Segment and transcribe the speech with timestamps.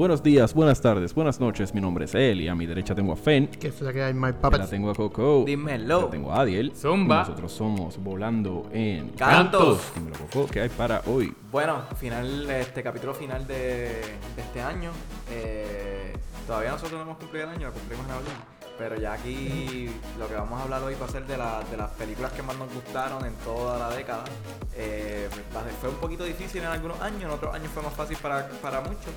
[0.00, 1.74] Buenos días, buenas tardes, buenas noches.
[1.74, 2.48] Mi nombre es Eli.
[2.48, 3.48] A mi derecha tengo a Fen.
[3.48, 4.70] Que es la que hay, my A la puppets.
[4.70, 5.44] tengo a Coco.
[5.46, 6.04] Dímelo.
[6.04, 6.72] La tengo a Adiel.
[6.74, 7.16] Zumba.
[7.16, 9.92] Y Nosotros somos Volando en Cantos.
[9.94, 10.46] Dímelo, Coco.
[10.50, 11.34] ¿Qué hay para hoy?
[11.52, 14.90] Bueno, final, este capítulo final de, de este año.
[15.32, 16.14] Eh,
[16.46, 18.32] todavía nosotros no hemos cumplido el año, lo cumplimos en abril.
[18.80, 21.76] Pero ya aquí lo que vamos a hablar hoy va a ser de, la- de
[21.76, 24.24] las películas que más nos gustaron en toda la década.
[24.74, 25.28] Eh,
[25.82, 28.80] fue un poquito difícil en algunos años, en otros años fue más fácil para, para
[28.80, 29.12] muchos.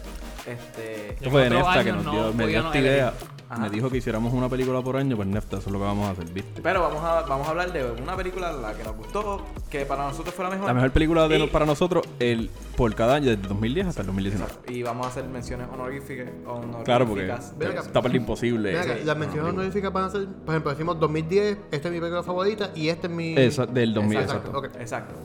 [0.45, 3.13] Este, Esto fue Nefta que nos no dio, me dio esta idea.
[3.49, 3.61] Ajá.
[3.61, 6.09] Me dijo que hiciéramos una película por año, pues Nefta, eso es lo que vamos
[6.09, 6.61] a hacer, ¿viste?
[6.61, 10.07] pero vamos a, vamos a hablar de una película la que nos gustó, que para
[10.07, 10.67] nosotros fue la mejor.
[10.67, 14.07] La mejor película de, Y- para nosotros el, por cada año, desde 2010 hasta el
[14.07, 14.49] 2019.
[14.51, 14.71] Exacto.
[14.73, 16.27] Y vamos a hacer menciones honoríficas.
[16.45, 16.83] honoríficas.
[16.83, 17.79] Claro, porque Ven acá.
[17.81, 18.77] está para lo imposible.
[18.79, 22.23] Acá, las menciones honoríficas van a ser, por ejemplo, decimos 2010, esta es mi película
[22.23, 23.35] favorita y este es mi...
[23.37, 25.15] Esa, del 2000, Exacto, exacto.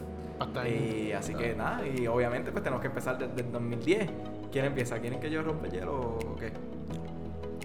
[0.40, 1.08] Hasta ahí.
[1.08, 4.08] Y así que nada, y obviamente pues tenemos que empezar desde el 2010.
[4.52, 4.98] ¿Quién empieza?
[5.00, 6.52] ¿Quieren que yo rompa el hielo o qué?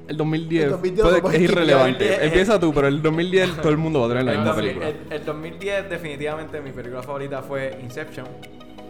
[0.07, 2.15] El 2010, El 2010 puede- lo puedes es irrelevante.
[2.15, 4.53] El- Empieza tú, pero el 2010 todo el mundo va a tener la El, misma
[4.55, 4.89] 2000 película.
[5.11, 8.25] el- el 2010 definitivamente mi película favorita fue Inception.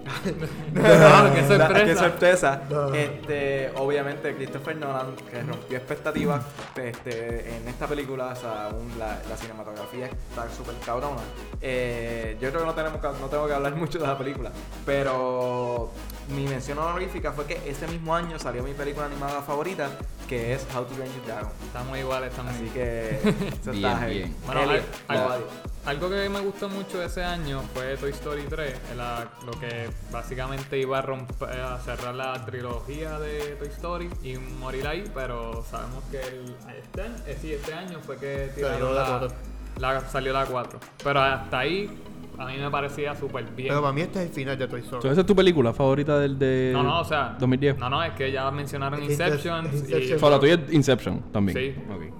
[0.73, 1.85] No, qué sorpresa.
[1.85, 2.61] qué sorpresa.
[2.93, 6.43] Este, obviamente Christopher Nolan que rompió expectativas
[6.75, 11.21] este, en esta película, o sea, un- la, la cinematografía está súper cabrona.
[11.61, 14.51] Eh, yo creo que no tenemos que- no tengo que hablar mucho de la película,
[14.85, 15.91] pero
[16.29, 19.89] mi mención honorífica fue que ese mismo año salió mi película animada favorita,
[20.27, 21.51] que es How to Train Your Dragon.
[21.65, 22.55] Estamos iguales también.
[22.55, 23.09] Así que
[23.61, 24.13] eso Bien, está heavy.
[24.19, 24.35] bien.
[24.45, 25.43] Bueno, Eli, al-.
[25.85, 29.89] Algo que me gustó mucho de ese año fue Toy Story 3, la- lo que
[30.11, 35.63] básicamente iba a, romper, a cerrar la trilogía de Toy Story y morir ahí, pero
[35.69, 39.19] sabemos que el, este, año, eh, sí, este año fue que tiraron Salió la la,
[39.19, 39.37] cuatro.
[39.79, 40.79] la- salió la 4.
[41.03, 41.89] Pero hasta ahí
[42.37, 43.69] a mí me parecía súper bien.
[43.69, 45.09] Pero para mí este es el final de Toy Story.
[45.09, 47.77] ¿Esa es tu película favorita del de no, no, o sea, 2010?
[47.77, 50.53] No, no, es que ya mencionaron Es Inception, Inception- y Inception- O sea, la tuya
[50.53, 51.57] es Inception también.
[51.57, 51.75] Sí.
[51.91, 52.13] Ok.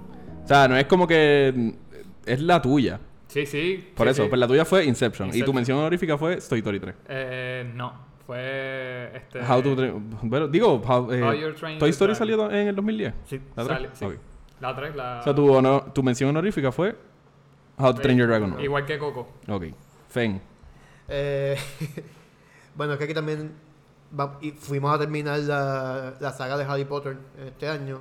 [0.44, 1.74] O sea, no es como que
[2.26, 2.98] es la tuya.
[3.34, 3.92] Sí, sí.
[3.96, 4.28] Por sí, eso, sí.
[4.28, 5.30] pues la tuya fue Inception.
[5.34, 6.94] Y tu mención honorífica fue Toy Story 3.
[7.08, 7.92] Eh, no,
[8.24, 9.40] fue este.
[9.40, 12.68] How to Tra- bueno, digo, how- eh, How You're Trained Toy to Story salió en
[12.68, 13.12] el 2010.
[13.26, 13.40] Sí.
[13.56, 13.88] ¿La tres?
[13.98, 14.20] sale- sí.
[14.60, 15.18] La 3, la.
[15.18, 16.96] O sea, tu, honor- tu mención honorífica fue
[17.76, 18.60] How to Train Your Dragon.
[18.60, 19.28] Igual que Coco.
[19.48, 19.64] Ok.
[20.08, 20.40] Fen.
[21.08, 21.56] Eh,
[22.76, 23.52] bueno, es que aquí también
[24.18, 28.00] va- y fuimos a terminar la, la saga de Harry Potter este año.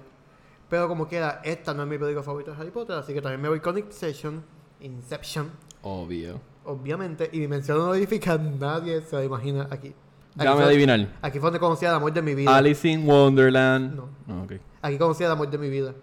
[0.69, 3.41] Pero como quiera, esta no es mi película favorita de Harry Potter, así que también
[3.41, 4.43] me voy con Inception.
[4.83, 5.49] Inception,
[5.81, 6.39] Obvio.
[6.65, 7.29] obviamente.
[7.31, 9.87] Y mi mención honorífica nadie se la imagina aquí.
[9.87, 9.95] Aquí
[10.35, 11.07] Déjame adivinar.
[11.21, 12.55] Aquí fue donde conocí al amor de mi vida.
[12.55, 13.95] Alice in Wonderland.
[13.95, 14.09] No.
[14.27, 14.53] Ah, ok.
[14.81, 15.93] Aquí conocí al amor de mi vida.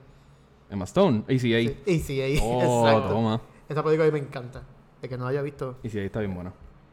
[0.70, 1.20] Emma Stone.
[1.28, 1.38] ACA.
[1.38, 3.08] Sí, ACA, Oh, exacto.
[3.14, 3.41] toma.
[3.68, 4.62] Esta película a mí me encanta.
[5.02, 5.76] El que no la haya visto.
[5.84, 6.52] ACA está bien buena.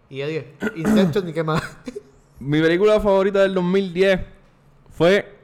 [0.09, 1.61] Y Eddie, Inception ni qué más.
[2.39, 4.21] Mi película favorita del 2010
[4.89, 5.37] fue.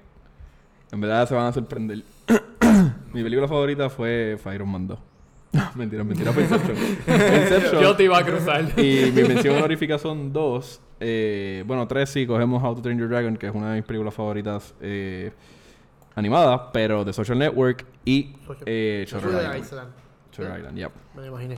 [0.91, 2.03] En verdad se van a sorprender.
[3.13, 4.99] Mi película favorita fue, fue Iron Man 2.
[5.75, 6.75] mentira, mentira, fue Inception.
[7.07, 7.81] Inception.
[7.81, 8.61] Yo te iba a cruzar.
[8.79, 10.81] Y mi mención honorífica son dos.
[10.99, 13.85] Eh, bueno, tres sí, cogemos How to Train Your Dragon, que es una de mis
[13.85, 15.31] películas favoritas eh,
[16.15, 19.57] animadas, pero de Social Network y eh, Shutter Island.
[19.63, 19.89] Island.
[20.31, 20.91] Shutter Island, yep.
[21.15, 21.57] Me lo imaginé.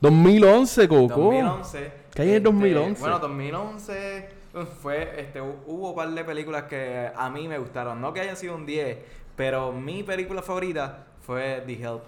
[0.00, 1.14] 2011, Coco.
[1.14, 1.92] 2011.
[2.14, 3.00] ¿Qué hay en este, 2011?
[3.00, 7.58] Bueno, 2011 uf, fue, este, hu- hubo un par de películas que a mí me
[7.58, 8.00] gustaron.
[8.00, 8.98] No que hayan sido un 10,
[9.36, 12.02] pero mi película favorita fue The Help.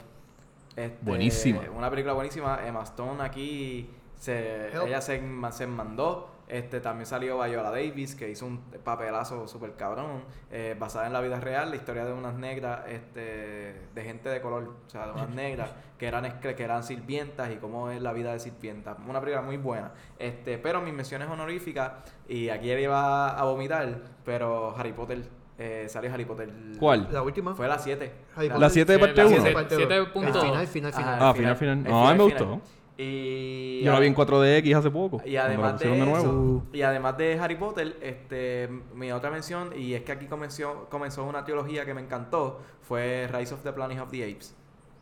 [0.78, 1.62] Este, Buenísima.
[1.76, 2.60] Una película buenísima.
[2.64, 4.86] Emma Stone aquí, se, Help.
[4.86, 6.30] ella se, se mandó.
[6.46, 11.20] Este, también salió Viola Davis, que hizo un papelazo súper cabrón, eh, basada en la
[11.20, 15.12] vida real, la historia de unas negras, este, de gente de color, o sea, de
[15.12, 18.96] unas negras, que eran, que eran sirvientas y cómo es la vida de sirvientas.
[19.06, 19.92] Una película muy buena.
[20.18, 21.92] Este, pero mis menciones honoríficas,
[22.26, 25.28] y aquí él iba a vomitar, pero Harry Potter,
[25.58, 26.48] eh, salió Harry Potter.
[26.78, 27.08] ¿cuál?
[27.10, 27.54] La última.
[27.54, 28.12] Fue la 7.
[28.36, 28.70] Harry La Potter.
[28.70, 29.36] 7 de parte la 1.
[29.36, 30.08] siete- Parte siete dos.
[30.08, 31.18] punto- El final, final, final.
[31.20, 31.82] Ah, final, final.
[31.82, 32.60] No, a mí me gustó.
[33.00, 35.22] Y Yo la vi en 4DX hace poco.
[35.24, 36.64] Y además de, eso, nuevo.
[36.72, 41.22] y además de Harry Potter, este, mi otra mención, y es que aquí comenzó, comenzó
[41.24, 44.56] una teología que me encantó, fue Rise of the Planet of the Apes.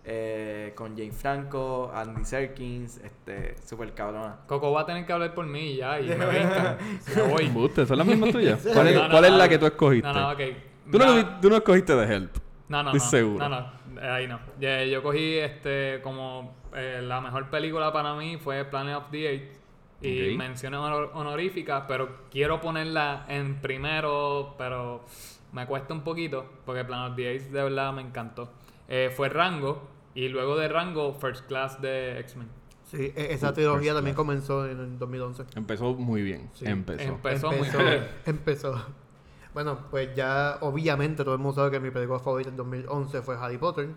[0.08, 4.36] Eh, con James Franco, Andy Serkins, este, super cabrona.
[4.46, 6.78] Coco va a tener que hablar por mí y ya, y me brincan.
[7.16, 7.22] Me
[7.52, 7.70] voy.
[7.86, 8.60] ¿Son las mismas tuyas?
[8.72, 9.50] ¿Cuál es, No, no, cuál es no, la no.
[9.50, 10.06] que tú escogiste?
[10.06, 10.40] No, no, ok.
[10.92, 12.36] ¿Tú, no, Na- tú no escogiste The Help.
[12.68, 13.10] No, no, Estoy no.
[13.10, 13.48] seguro.
[13.48, 14.00] No, no.
[14.00, 14.38] eh, Ahí no.
[14.60, 19.60] Yo cogí este como eh, la mejor película para mí fue Planet of the Apes.
[20.02, 20.38] Y Ok.
[20.38, 25.04] menciones honor- honoríficas, pero quiero ponerla en primero, pero
[25.52, 28.52] me cuesta un poquito, porque Planet of the Apes de verdad me encantó.
[28.88, 32.48] Eh, fue Rango, y luego de Rango, First Class de X-Men.
[32.84, 35.44] Sí, e- esa trilogía también comenzó en el 2011.
[35.54, 36.48] Empezó muy bien.
[36.54, 36.64] Sí.
[36.66, 37.02] Empezó.
[37.02, 38.08] Empezó muy bien.
[38.24, 38.82] empezó.
[39.52, 43.36] Bueno, pues ya obviamente todo el mundo sabe que mi película favorita en 2011 fue
[43.36, 43.90] Harry Potter,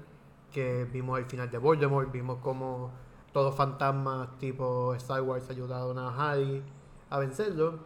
[0.52, 2.92] que vimos el final de Voldemort, vimos como
[3.32, 6.62] todos los fantasmas tipo Star Wars ayudaron a Harry
[7.10, 7.80] a vencerlo.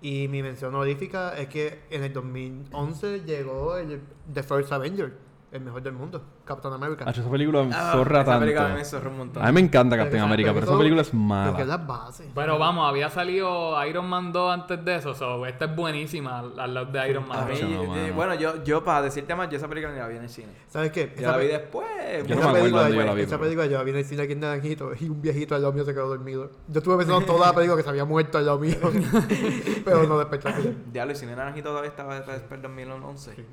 [0.00, 4.00] Y mi mención honorífica es que en el 2011 llegó el
[4.32, 5.16] The First Avenger,
[5.52, 7.04] el mejor del mundo, Captain America.
[7.06, 8.40] Ah, esa película me Ah, zorra esa tanto.
[8.40, 9.42] película a mí me zorra un montón.
[9.42, 11.64] A mí me encanta Captain esa- América, pero esa película es Lo que es mala.
[11.64, 12.26] las bases.
[12.34, 16.72] Pero vamos, había salido Iron Man 2 antes de eso, so esta es buenísima al,
[16.74, 17.86] lado de Iron A Man mí, 2.
[17.88, 20.22] Macho, eh, bueno, yo, yo para decirte más, yo esa película ni la vi en
[20.22, 20.52] el cine.
[20.68, 21.14] ¿Sabes qué?
[21.20, 21.86] Yo la vi después.
[22.26, 23.84] Yo no esa me acuerdo película, cuando yo la vi, esa pero- película yo la
[23.84, 26.08] vi en el cine aquí en Naranjito y un viejito al lado mío se quedó
[26.08, 26.50] dormido.
[26.68, 28.76] Yo estuve pensando toda la película que se había muerto al lado mío.
[29.84, 30.76] pero no despertó al final.
[30.92, 33.44] Diablo, y Cine Naranjito todavía estaba después del 2011.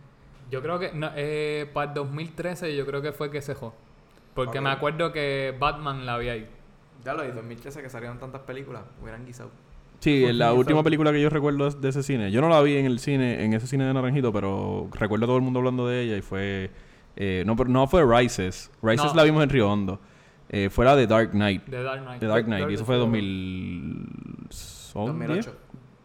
[0.52, 3.74] Yo creo que no, eh, para el 2013 yo creo que fue que se dejó.
[4.34, 6.48] Porque me acuerdo que Batman la vi ahí.
[7.04, 9.50] Diablo, y 2013 que salieron tantas películas, hubieran guisado.
[10.00, 12.32] Sí, la última película que yo recuerdo es de ese cine.
[12.32, 15.28] Yo no la vi en el cine, en ese cine de Naranjito, pero recuerdo a
[15.28, 16.72] todo el mundo hablando de ella y fue...
[17.16, 18.72] eh, no, pero no fue Rises.
[18.82, 19.16] Rises No.
[19.16, 20.00] la vimos en Río Hondo.
[20.48, 21.66] Eh, fue la de Dark Knight.
[21.66, 22.20] The Dark Knight.
[22.22, 22.62] The Dark Knight.
[22.62, 24.48] Dark y eso fue 2000...
[24.94, 25.54] 2008.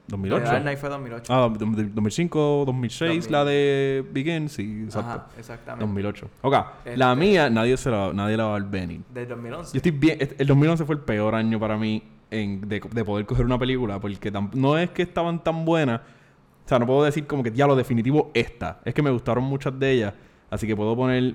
[0.06, 0.44] 2008.
[0.44, 1.32] The Dark Knight fue 2008.
[1.32, 3.32] Ah, 2005, 2006, 2000.
[3.32, 5.08] la de Begin, sí, exacto.
[5.10, 5.84] Ajá, exactamente.
[5.84, 6.28] 2008.
[6.42, 6.54] Ok,
[6.84, 9.00] Este- la mía nadie, se la, nadie la va a venir.
[9.12, 9.72] Del 2011.
[9.72, 10.18] Yo estoy bien.
[10.20, 13.58] este- El 2011 fue el peor año para mí en, de, de poder coger una
[13.58, 16.00] película porque tam- no es que estaban tan buenas.
[16.00, 18.80] O sea, no puedo decir como que ya lo definitivo esta.
[18.84, 20.14] Es que me gustaron muchas de ellas.
[20.50, 21.34] Así que puedo poner.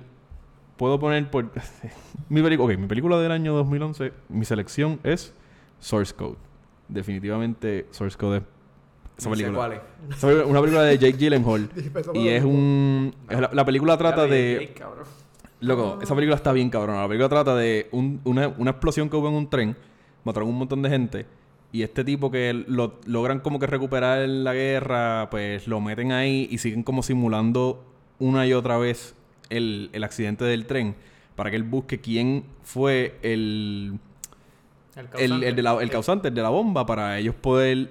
[0.78, 1.52] Puedo poner por.
[2.30, 4.14] mi mi película del año 2011.
[4.30, 5.34] Mi selección es
[5.80, 6.38] Source Code.
[6.88, 8.44] Definitivamente Source Code es.
[9.20, 9.58] Esa película.
[9.58, 9.80] cuál es.
[10.18, 11.70] Esa película- Una película de Jake Gyllenhaal.
[12.16, 13.14] y es un.
[13.30, 14.74] es la, la película trata de.
[14.78, 15.06] Cabrón.
[15.62, 17.02] Loco, esa película está bien cabrona.
[17.02, 19.76] La película trata de un- una, una explosión que hubo en un tren.
[20.24, 21.26] Mataron un montón de gente.
[21.72, 26.12] Y este tipo que lo, logran como que recuperar en la guerra, pues lo meten
[26.14, 27.84] ahí y siguen como simulando
[28.20, 29.14] una y otra vez
[29.50, 30.96] el, el accidente del tren.
[31.36, 34.00] Para que él busque quién fue el,
[34.96, 35.48] El el, causante.
[35.50, 37.90] el de la- el causante, el de la bomba, para ellos poder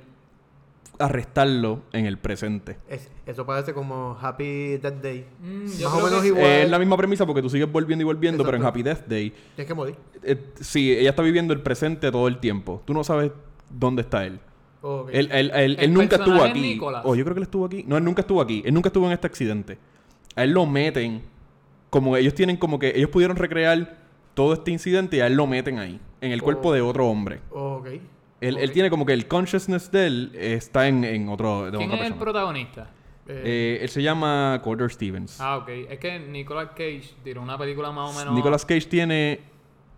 [0.99, 2.77] arrestarlo en el presente.
[2.89, 5.27] Es- eso parece como Happy Death Day.
[5.41, 6.45] Mm, Más o menos que- igual.
[6.45, 8.65] Eh, es la misma premisa porque tú sigues volviendo y volviendo, pero en.
[8.65, 9.95] Happy Death Day Tienes que morir.
[10.23, 12.83] Eh, sí, ella está viviendo el presente todo el tiempo.
[12.85, 13.31] Tú no sabes
[13.71, 14.41] dónde está él.
[14.83, 15.11] Ok.
[15.13, 16.61] Él, él, él, El él nunca estuvo aquí.
[16.61, 17.03] Nicolas.
[17.05, 17.85] Oh, yo creo que él estuvo aquí.
[17.87, 18.63] No, él nunca estuvo aquí.
[18.65, 19.79] Él nunca estuvo en este accidente.
[20.37, 21.23] A él lo meten.
[21.91, 22.93] Como ellos tienen como que...
[22.95, 23.97] Ellos pudieron recrear
[24.35, 25.99] todo este incidente y a él lo meten ahí.
[26.21, 26.73] En el cuerpo Oh.
[26.73, 27.41] de otro hombre.
[27.51, 27.89] Ok.
[28.41, 31.91] Él, él tiene como que el consciousness de él está en, en otro, de ¿Quién
[31.91, 32.91] otra es el protagonista?
[33.27, 35.41] Eh, él se llama Corder Stevens.
[35.41, 35.69] Ah, ok.
[35.91, 38.35] Es que Nicolas Cage tiró una película más o menos...
[38.35, 39.41] Nicolas Cage tiene...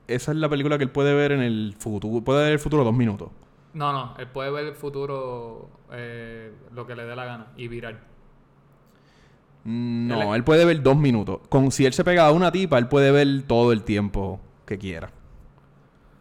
[0.08, 2.24] Esa es la película que él puede ver en el futuro.
[2.24, 3.28] Puede ver el futuro dos minutos.
[3.74, 4.16] No, no.
[4.18, 8.00] Él puede ver el futuro eh, lo que le dé la gana y virar.
[9.64, 11.40] Mm, No, Él es- él puede ver dos minutos.
[11.48, 14.78] Con si él se pega a una tipa, él puede ver todo el tiempo que
[14.78, 15.12] quiera.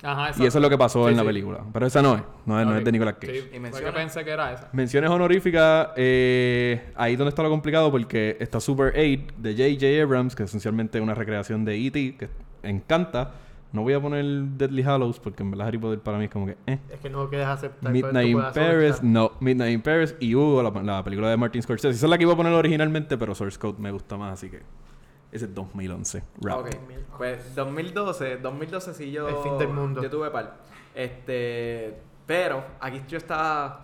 [0.01, 1.28] Ajá, Y eso es lo que pasó Sí, en la sí.
[1.28, 1.60] película.
[1.74, 2.22] Pero esa no es.
[2.46, 3.42] No es, no es de Nicolas Cage.
[3.42, 3.94] Sí, ¿Y menciona?
[3.94, 4.69] pensé que era esa.
[4.72, 10.01] Menciones honoríficas, eh, ahí donde está lo complicado, porque está Super 8 de J.J.
[10.04, 12.30] Abrams, que es esencialmente una recreación de E.T., que
[12.63, 13.31] encanta.
[13.72, 16.48] No voy a poner Deadly Hallows, porque en verdad Harry Potter para mí es como
[16.48, 16.80] que, eh.
[16.92, 17.92] es que no quieres aceptar.
[17.92, 19.34] Midnight in Paris, no.
[19.42, 21.90] Midnight in Paris y Hugo, la, la película de Martin Scorsese.
[21.96, 24.50] Esa es la que iba a poner originalmente, pero Source Code me gusta más, así
[24.50, 24.62] que
[25.31, 26.24] ese es 2011.
[26.41, 26.59] Rap.
[26.59, 26.69] Ok,
[27.17, 29.27] pues 2012, 2012 sí yo...
[29.29, 30.01] El fin del mundo.
[30.01, 30.57] Yo tuve par.
[30.95, 32.00] Este...
[32.25, 33.83] Pero aquí yo estaba...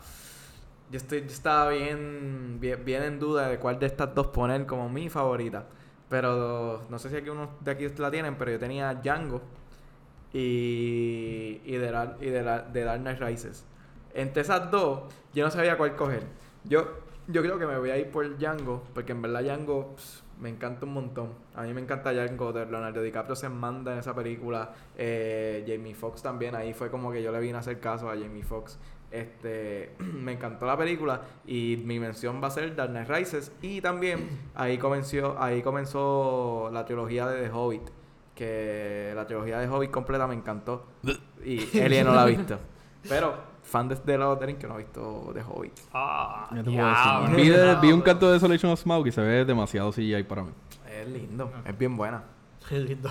[0.91, 4.65] Yo, estoy, yo estaba bien, bien, bien en duda de cuál de estas dos poner
[4.67, 5.65] como mi favorita.
[6.09, 9.41] Pero no sé si aquí uno de aquí la tienen, pero yo tenía Django
[10.31, 13.65] y, y, de, Dar- y de, la- de Dark Knight Rises.
[14.13, 16.23] Entre esas dos, yo no sabía cuál coger.
[16.63, 16.85] Yo,
[17.27, 20.49] yo creo que me voy a ir por Django, porque en verdad Django pss, me
[20.49, 21.29] encanta un montón.
[21.55, 24.73] A mí me encanta Django, de Leonardo DiCaprio se manda en esa película.
[24.97, 28.13] Eh, Jamie Foxx también, ahí fue como que yo le vine a hacer caso a
[28.13, 28.77] Jamie Foxx.
[29.11, 33.81] Este, me encantó la película y mi mención va a ser Dark Knight Rises y
[33.81, 37.89] también ahí comenzó, ahí comenzó la trilogía de The Hobbit,
[38.33, 40.85] que la trilogía de Hobbit completa me encantó
[41.43, 42.59] y Elie no la ha visto.
[43.07, 45.74] Pero fan de, de the Rings que no ha visto The Hobbit.
[45.93, 47.29] Ah, Ya te puedo diablo.
[47.29, 47.43] decir.
[47.43, 50.43] Vi, de- vi un canto de Desolation of Smaug y se ve demasiado CGI para
[50.43, 50.51] mí.
[50.89, 52.24] Es lindo, es bien buena.
[52.69, 53.10] Qué lindo.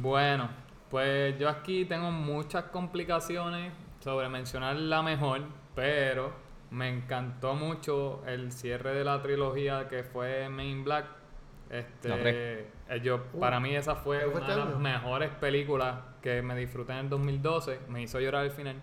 [0.00, 0.48] Bueno,
[0.90, 5.42] pues yo aquí tengo muchas complicaciones sobre mencionar la mejor,
[5.74, 6.32] pero
[6.70, 11.04] me encantó mucho el cierre de la trilogía que fue Men in Black.
[11.70, 12.66] Este, La eh,
[13.02, 14.82] yo- para mí esa fue ¿Te fue una de las este año?
[14.82, 17.80] mejores películas que me disfruté en el 2012.
[17.88, 18.76] Me hizo llorar al final.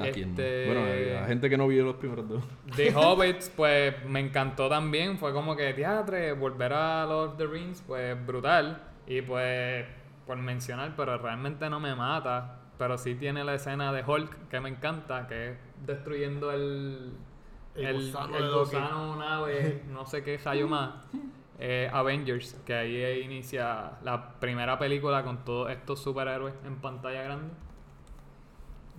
[0.00, 0.30] ¿A quién?
[0.30, 2.42] Este- Bueno, a gente que no vio los primeros dos.
[2.76, 5.18] The Hobbits, pues me encantó también.
[5.18, 8.82] Fue como que teatro, volver a Lord of the Rings, pues brutal.
[9.06, 9.84] Y pues,
[10.26, 12.58] por mencionar, pero realmente no me mata.
[12.78, 15.56] Pero sí tiene la escena de Hulk que me encanta, que es
[15.86, 17.12] destruyendo el.
[17.74, 20.90] El El, gusano el gusano, nave, no sé qué rayo más.
[21.58, 27.54] Eh, Avengers, que ahí inicia la primera película con todos estos superhéroes en pantalla grande.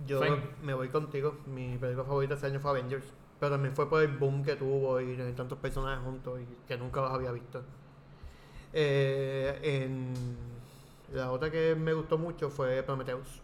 [0.06, 0.20] Yo
[0.62, 1.36] me voy contigo.
[1.46, 3.06] Mi película favorita ese año fue Avengers.
[3.40, 7.00] Pero también fue por el boom que tuvo y tantos personajes juntos y que nunca
[7.02, 7.62] los había visto.
[8.72, 10.12] Eh, en
[11.14, 13.42] la otra que me gustó mucho fue Prometheus.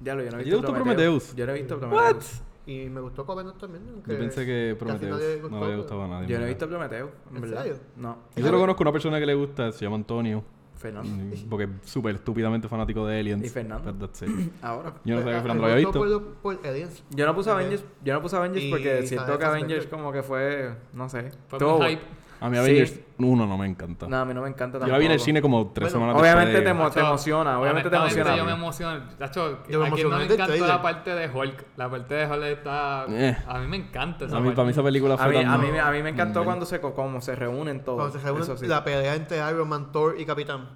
[0.00, 1.34] Ya lo, yo no he ¿A ti visto te gustó Prometheus?
[1.34, 1.80] Yo no he visto What?
[1.88, 2.42] Prometheus.
[2.66, 3.82] Y me gustó Covenant también.
[3.94, 5.16] aunque Yo pensé que Prometheus no
[5.48, 6.26] gustó, le pero- gustaba a nadie.
[6.28, 6.68] Yo no he visto.
[6.68, 7.62] Prometheus, en ¿En verdad.
[7.62, 7.78] serio?
[7.96, 8.18] No.
[8.36, 10.44] Yo solo conozco una persona que le gusta, se llama Antonio.
[10.78, 11.10] Fernando.
[11.10, 13.44] mm, Porque es súper estúpidamente fanático de Aliens.
[13.44, 13.94] ¿Y Fernando?
[13.94, 14.28] That's it.
[14.62, 14.94] Ahora.
[15.04, 16.22] Yo no sabía que Ah, Fernando lo había gustó visto.
[16.42, 17.04] Por, por Aliens.
[17.10, 17.50] Yo no puse.
[17.50, 21.30] Avengers, yo no puse Avengers Y porque siento que Avengers como que fue, no sé.
[21.48, 22.02] Fue muy hype.
[22.40, 22.60] A mí Sí.
[22.62, 24.06] Avengers 1 no me encanta.
[24.06, 24.92] No, a mí no me encanta Yo tampoco.
[24.92, 27.90] la vi en el cine como tres Bueno, semanas Obviamente te, emo- te emociona, obviamente
[27.90, 28.36] te emociona.
[28.36, 29.00] Yo me emociono.
[29.18, 30.68] Tacho, Yo me a quien no encantó trailer.
[30.68, 31.64] la parte de Hulk.
[31.76, 33.06] La parte de Hulk está...
[33.08, 33.36] Eh.
[33.46, 34.56] A mí me encanta esa A mí, parte.
[34.56, 36.42] para mí esa película fue A mí, tan- a, mí, me- a mí me encantó
[36.42, 37.98] Mm, cuando se, co- como se reúnen todos.
[37.98, 38.66] Cuando se reúnen eso sí.
[38.66, 40.68] la pelea entre Iron Man, Thor y Capitán.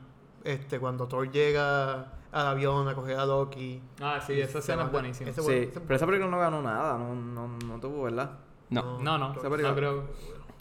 [0.43, 3.81] Este, cuando Thor llega al avión a coger a Loki.
[4.01, 5.31] Ah, sí, esa escena es buenísima.
[5.31, 8.31] Ese- Sí, ese- pero esa película no ganó nada, no, no, no tuvo, ¿verdad?
[8.71, 10.05] No, No, no, Esa no película- creo...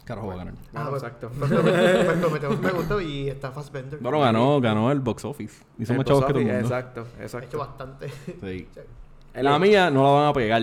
[0.04, 0.54] carajo va a ganar.
[0.74, 1.30] Ah, No, pues- exacto.
[1.38, 3.98] pues pues gustó y está Fassbender.
[4.00, 5.62] Bueno, ganó, ganó el box office.
[5.78, 6.60] Hizo más chavos que todo el mundo.
[6.60, 7.58] Exacto, Ha hecho exacto.
[7.58, 8.08] bastante.
[8.42, 8.68] Sí.
[9.34, 10.62] La mía no la van a pegar.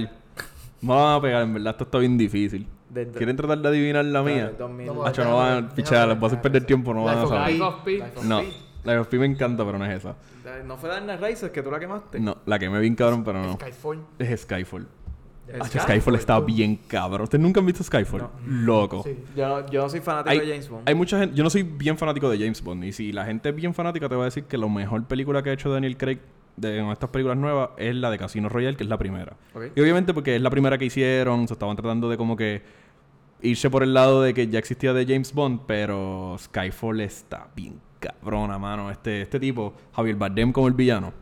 [0.81, 2.67] No la van a pegar, en verdad esto está bien difícil.
[2.93, 4.51] ¿Quieren tratar de adivinar la mía?
[4.57, 4.87] 2000.
[4.87, 7.27] Vamos Hacho, no van a pichar, les voy a hacer perder tiempo, no van a
[7.27, 7.51] saber.
[7.53, 7.91] Life of Pi.
[7.97, 8.41] Life of No,
[9.09, 10.15] Pi me encanta, pero no es esa.
[10.65, 12.19] ¿No fue Dark Races que tú la quemaste?
[12.19, 13.53] No, la que me bien cabrón, pero no.
[13.53, 13.99] Skyfall.
[14.17, 14.87] Es Skyfall.
[15.53, 17.23] ¿Es Hacho, Skyfall está bien cabrón.
[17.23, 18.21] ¿Ustedes nunca han visto Skyfall?
[18.21, 18.31] No.
[18.47, 19.03] Loco.
[19.03, 19.17] Sí.
[19.35, 20.87] Yo, no- yo no soy fanático Hay, de James Bond.
[20.87, 22.83] hay mucha gente, yo no soy bien fanático de James Bond.
[22.83, 25.41] Y si la gente es bien fanática, te va a decir que la mejor película
[25.43, 26.19] que ha hecho Daniel Craig
[26.57, 29.33] de estas películas nuevas es la de Casino Royale, que es la primera.
[29.75, 32.61] Y obviamente porque es la primera que hicieron, se estaban tratando de como que
[33.41, 37.79] irse por el lado de que ya existía de James Bond, pero Skyfall está bien
[37.99, 38.91] cabrona, mano.
[38.91, 41.13] Este, este tipo, Javier Bardem como el villano.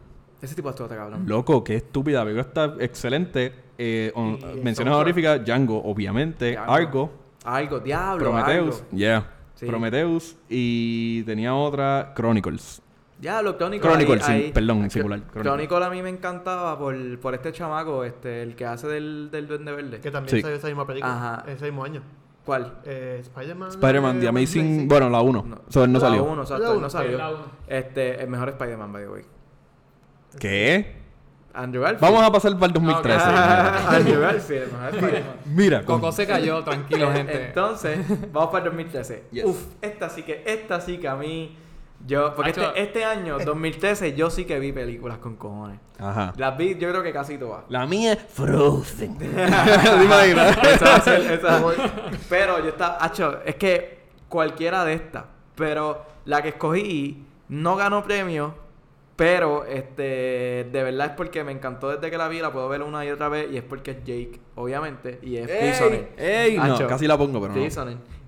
[0.42, 1.24] Ese tipo estuvo cabrón.
[1.28, 2.20] Loco, qué estúpida.
[2.20, 3.54] La película está excelente.
[3.78, 6.52] Eh, on- menciones honoríficas, Django, obviamente.
[6.54, 6.72] Django.
[6.74, 7.12] Argo,
[7.46, 8.24] Algo, diablo.
[8.24, 9.26] Prometheus, yeah.
[9.56, 9.66] Sí.
[9.66, 12.82] Prometheus y tenía otra, Chronicles.
[13.20, 13.90] Diablo, Chronicle.
[13.90, 15.42] Chronicle, ahí- sí, ahí- perdón, en singular, Chronicle.
[15.42, 19.48] Chronicle a mí me encantaba por, por este chamaco, este, el que hace del, del
[19.48, 20.00] Duende Verde.
[20.00, 20.42] Que también Sí.
[20.42, 21.16] salió esa misma película.
[21.16, 21.44] Ajá.
[21.52, 22.04] Ese mismo año.
[22.46, 22.78] ¿Cuál?
[22.86, 23.70] Eh, Spider-Man.
[23.72, 24.82] Spider-Man, The Amazing.
[24.82, 24.86] sí.
[24.88, 25.44] Bueno, la 1.
[25.48, 25.62] No.
[25.68, 26.24] So, él no La salió.
[26.26, 27.18] uno, La él uno, no sí, salió.
[27.18, 27.40] la uno.
[27.68, 29.24] Este, el mejor Spider-Man, by the way.
[30.40, 30.96] ¿Qué?
[31.58, 32.02] Andrew Garfield.
[32.02, 33.20] Vamos a pasar para el 2013.
[33.28, 34.72] Ah, Andrew Garfield.
[35.46, 37.48] Mira, con- Coco se cayó, tranquilo, gente.
[37.48, 38.00] Entonces,
[38.32, 39.24] vamos para el 2013.
[39.32, 39.46] Yes.
[39.46, 41.58] Uf, esta sí que, esta sí que a mí.
[42.06, 45.80] Yo, porque este, este año, 2013, yo sí que vi películas con cojones.
[45.98, 46.32] Ajá.
[46.38, 47.64] Las vi, yo creo que casi todas.
[47.70, 49.18] La mía es Frozen.
[49.18, 49.26] ¿Te
[50.06, 50.58] imaginas?
[50.64, 51.64] Esa va a ser, esa.
[52.30, 55.24] Pero yo estaba, hacho, es que cualquiera de estas.
[55.56, 58.67] Pero la que escogí no ganó premio.
[59.18, 62.84] Pero este de verdad es porque me encantó desde que la vi, la puedo ver
[62.84, 63.52] una y otra vez.
[63.52, 65.20] Y es porque es Jake, obviamente.
[65.24, 66.12] Y es Prisoner.
[66.18, 66.56] ¡Ey!
[66.56, 67.60] No, Hacho, casi la pongo, pero no.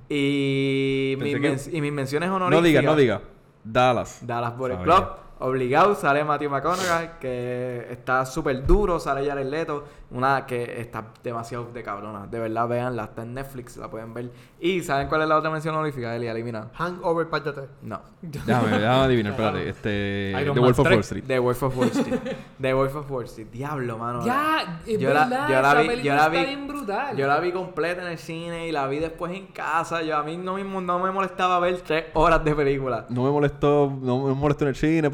[0.10, 2.64] Y, mis que- y mis menciones No honoríficas.
[2.64, 3.22] diga, no diga.
[3.64, 4.26] Dallas.
[4.26, 4.84] Dallas Boys Sabía.
[4.96, 5.08] Club.
[5.42, 11.66] Obligado, sale Matthew McConaughey, que está súper duro, sale Jared Leto, una que está demasiado
[11.74, 12.28] de cabrona.
[12.28, 14.32] De verdad, véanla, está en Netflix, la pueden ver.
[14.60, 16.28] Y ¿saben cuál es la otra mención honorífica, Eli?
[16.28, 16.68] Elimina.
[16.74, 17.70] Hangover parte 3.
[17.84, 18.02] No.
[18.22, 19.70] Déjame, déjame adivinar, espérate.
[19.70, 20.32] Este.
[20.42, 20.96] Iron The Man Wolf of 3.
[20.98, 21.24] Wall Street.
[21.26, 22.20] The Wolf of Wall Street.
[22.62, 23.48] The Wolf of Wall Street.
[23.50, 24.26] Diablo, mano.
[24.26, 27.16] Ya, es Yo la- yo la vi- yo la está vi- bien brutal.
[27.16, 30.02] Yo la vi completa en el cine y la vi después en casa.
[30.02, 33.06] Yo a mí no me, no me molestaba ver tres horas de película.
[33.08, 35.10] No me molestó, no me molestó en el cine,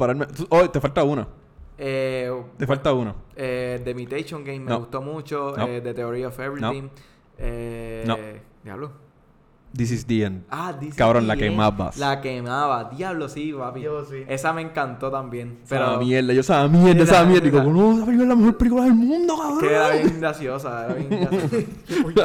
[0.48, 1.26] Oh, te falta una.
[1.78, 3.14] Eh, Te falta una.
[3.36, 4.78] Eh, The Imitation Game me No.
[4.78, 5.54] gustó mucho.
[5.56, 5.66] No.
[5.66, 6.88] Eh, The Theory of Everything.
[7.38, 8.16] Eh, No.
[8.64, 8.90] Diablo.
[9.76, 10.44] This is the end.
[10.48, 11.50] Ah, dice Cabrón, la bien.
[11.52, 11.98] quemabas.
[11.98, 12.84] La quemaba.
[12.84, 13.82] Diablo, sí, papi.
[13.82, 14.24] Yo sí.
[14.26, 15.58] Esa me encantó también.
[15.68, 17.46] Pero Pero mierda, yo sabía mierda, Esa- esa mierda.
[17.46, 19.58] Y esa- como, no, esa película es la mejor película del mundo, cabrón.
[19.60, 20.86] que era bien graciosa.
[20.86, 21.66] Era bien graciosa.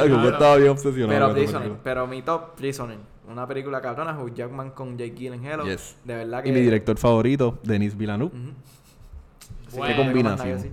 [0.10, 1.10] Como estaba bien obsesionado.
[1.10, 1.80] pero con esa Prisoner.
[1.84, 2.98] Pero mi top, Prisoner.
[3.32, 4.18] Una película cabrona.
[4.20, 5.64] Hugh Jackman con Jake Gyllenhaal.
[5.64, 5.98] Yes.
[6.04, 6.50] De verdad que...
[6.50, 8.32] Y mi director favorito, Denis Villeneuve.
[9.74, 9.86] Bueno.
[9.88, 10.60] Qué combinación.
[10.60, 10.72] sí.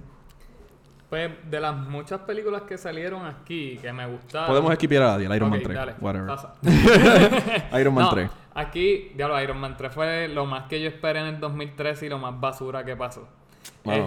[1.09, 4.49] Pues de las muchas películas que salieron aquí que me gustaron.
[4.49, 5.75] Podemos esquipear a el Iron Man Ok, 3.
[5.77, 6.27] dale, Whatever.
[6.27, 6.55] pasa.
[7.81, 8.31] Iron Man No, 3.
[8.55, 12.09] Aquí, diablo, Iron Man 3 fue lo más que yo esperé en el 2013 y
[12.11, 13.27] lo más basura que pasó.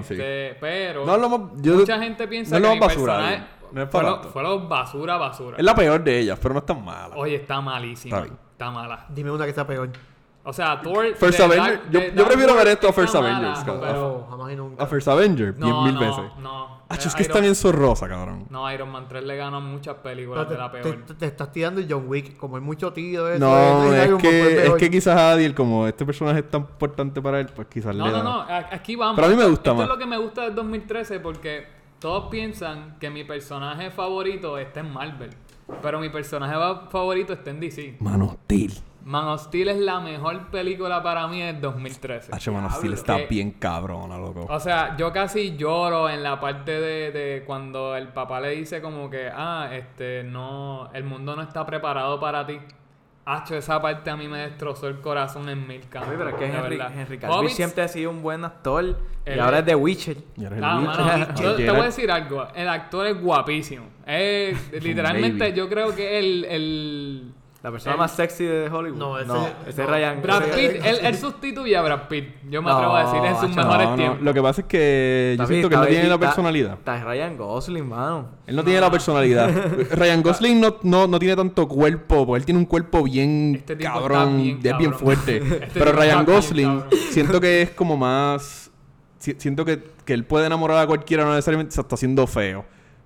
[0.03, 0.13] Sí.
[0.13, 3.13] Este, Pero No lo yo- mucha gente piensa no es que lo mi más basura,
[3.17, 4.29] personaje no es fue, para lo, tanto.
[4.29, 5.57] fue lo basura, basura.
[5.57, 7.15] Es la peor de ellas, pero no es tan mala.
[7.15, 8.19] Oye, está malísima.
[8.19, 8.33] Está.
[8.51, 9.05] Está mala.
[9.09, 9.89] Dime una que sea peor.
[10.43, 11.13] O sea, Thor...
[11.15, 13.59] First de Avenger- Dark- yo- de yo Dark prefiero ver esto a First mala, Avengers,
[13.63, 13.81] cabrón.
[13.87, 14.83] Pero jamás y nunca.
[14.83, 16.37] A First Avenger, No, mil, mil no, veces.
[16.39, 16.81] no.
[16.89, 18.47] Ah, Eh, es que Iron- están en zorrosa, cabrón.
[18.49, 21.03] No, Iron Man 3 le ganó a muchas películas de la peor.
[21.05, 23.39] te- te estás tirando el John Wick, como hay mucho tiro eso.
[23.39, 27.45] No, es que, es que quizás Adiel, como este personaje es tan importante para él,
[27.55, 29.15] pues quizás No, le no, no, a- aquí vamos.
[29.15, 29.83] Pero a mí me Esto- gusta esto más.
[29.83, 31.67] es lo que me gusta del 2013 porque
[31.99, 35.29] todos piensan que mi personaje favorito está en Marvel.
[35.83, 36.55] Pero mi personaje
[36.89, 37.95] favorito está en DC.
[37.99, 38.73] Man of Steel.
[39.03, 42.31] Man of Steel es la mejor película para mí del 2013.
[42.33, 44.45] H, Man of Steel está Que- bien cabrona, loco.
[44.49, 48.81] O sea, yo casi lloro en la parte de, de cuando el papá le dice
[48.81, 52.59] como que, ah, este, no, el mundo no está preparado para ti.
[53.23, 55.81] Hacho, esa parte a mí me destrozó el corazón en mil.
[55.81, 56.99] Oye, pero es que de Henry, verdad.
[56.99, 58.83] Henry Cavill Hobbits- siempre ha sido un buen actor.
[58.83, 60.17] Y Él ahora es- The Witcher.
[60.37, 61.05] Y ahora es el Ah, Witcher.
[61.05, 62.47] mano, Y yo te voy a decir algo.
[62.55, 63.85] El actor es guapísimo.
[64.07, 68.97] Es, literalmente, yo creo que el, el La persona El- más sexy de Hollywood.
[68.97, 69.31] No, ese-
[69.67, 69.87] ese es.
[69.89, 70.19] Ryan.
[70.23, 72.25] Brad Pitt, él, él sustituye a Brad Pitt.
[72.49, 74.21] Yo me No, atrevo a decir en sus mejores tiempos.
[74.21, 76.73] Lo que pasa es que yo siento que él no tiene la personalidad.
[76.73, 78.29] Está Ryan Gosling, mano.
[78.47, 79.51] Él no tiene la personalidad.
[79.91, 83.77] Ryan Gosling no, no, no tiene tanto cuerpo, porque él tiene un cuerpo bien Este
[83.77, 85.37] cabrón, bien es bien fuerte.
[85.67, 88.71] Este Pero Ryan Gosling, siento que es como más.
[89.19, 92.65] si- Siento que, que él puede enamorar a cualquiera, no necesariamente se está haciendo feo.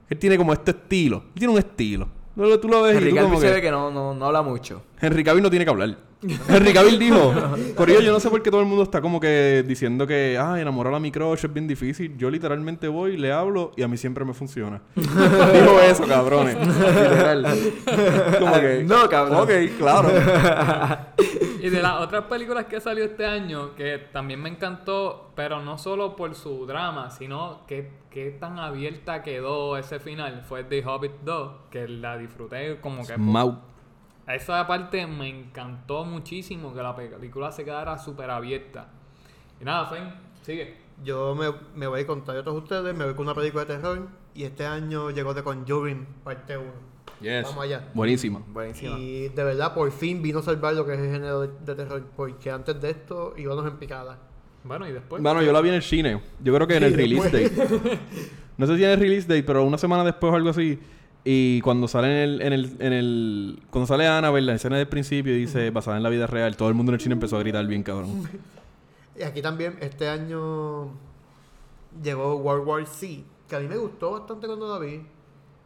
[0.10, 1.18] Él tiene como este estilo.
[1.34, 2.08] Él tiene un estilo.
[2.36, 4.26] Luego tú lo ves y Henry como Cavill se que- ve que no, no, no
[4.26, 4.82] habla mucho.
[5.00, 5.96] Henry Cavill no tiene que hablar.
[6.50, 7.34] Henry Cavill dijo,
[7.76, 10.60] Corillo, yo no sé por qué todo el mundo está como que diciendo que, ah,
[10.60, 12.18] enamorar a mi crush es bien difícil.
[12.18, 14.82] Yo literalmente voy, le hablo y a mí siempre me funciona.
[14.96, 16.58] dijo eso, cabrones.
[16.58, 17.46] Literal.
[18.40, 19.42] Como que, No, cabrón.
[19.42, 20.10] Ok, claro.
[21.66, 25.80] Y de las otras películas que salió este año, que también me encantó, pero no
[25.80, 31.22] solo por su drama, sino que, que tan abierta quedó ese final, fue The Hobbit
[31.24, 33.18] 2, que la disfruté como que...
[33.18, 33.75] Mau.
[34.28, 38.88] Esa parte me encantó muchísimo, que la película se quedara súper abierta.
[39.62, 40.78] Y nada, Fen, sigue.
[41.04, 43.76] Yo me, me voy a contar a todos ustedes, me voy con una película de
[43.76, 44.08] terror.
[44.34, 46.72] Y este año llegó The Conjuring, parte 1.
[47.22, 47.44] Yes.
[47.44, 47.90] Vamos allá.
[47.94, 48.42] Buenísima.
[48.48, 48.98] Buenísima.
[48.98, 51.76] Y de verdad, por fin vino a salvar lo que es el género de, de
[51.76, 52.04] terror.
[52.16, 54.18] Porque antes de esto íbamos en picada.
[54.64, 55.22] Bueno, y después...
[55.22, 56.22] Bueno, yo la vi en el cine.
[56.44, 58.00] Yo creo que en el release date.
[58.58, 60.80] No sé si en el release date, pero una semana después o algo así.
[61.28, 64.88] Y cuando sale en el, en el, en el cuando sale Annabelle, la escena del
[64.88, 67.38] principio y dice basada en la vida real, todo el mundo en el cine empezó
[67.38, 68.30] a gritar bien cabrón.
[69.18, 70.90] Y aquí también, este año
[72.04, 73.24] llegó World War Z.
[73.50, 75.02] Que a mí me gustó bastante cuando la vi.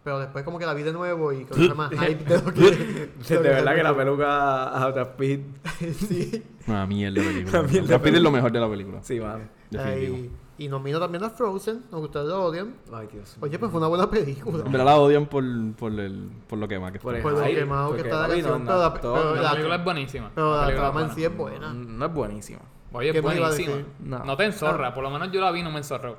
[0.04, 3.10] Pero después como que la vi de nuevo y con más hype de lo que...
[3.30, 5.42] De verdad que la peluca a Brad Pitt.
[6.08, 6.42] sí.
[6.68, 7.62] Una mierda de película.
[7.62, 9.04] Brad Pitt es lo mejor de la película.
[9.04, 9.44] Sí, mano.
[9.70, 10.16] Definitivo.
[10.16, 12.76] Ay, y nomino también a Frozen, aunque ustedes lo odian.
[12.94, 13.38] Ay, Dios.
[13.42, 14.64] Oye, pues fue una buena película.
[14.66, 15.44] En verdad la odian por,
[15.76, 17.24] por, el, por lo que más que Por está.
[17.30, 19.52] Por lo Ay, quemado que está la canción, no, pero la- no, pero La la-
[19.52, 20.32] película es buenísima.
[20.36, 21.74] Pero la es trama en sí es buena.
[21.74, 22.60] No es buenísima.
[22.92, 23.76] Oye, ¿Qué es buenísima.
[24.00, 24.20] No.
[24.26, 24.36] No.
[24.38, 26.18] te enzorra, por lo menos yo la vi y no me enzorró.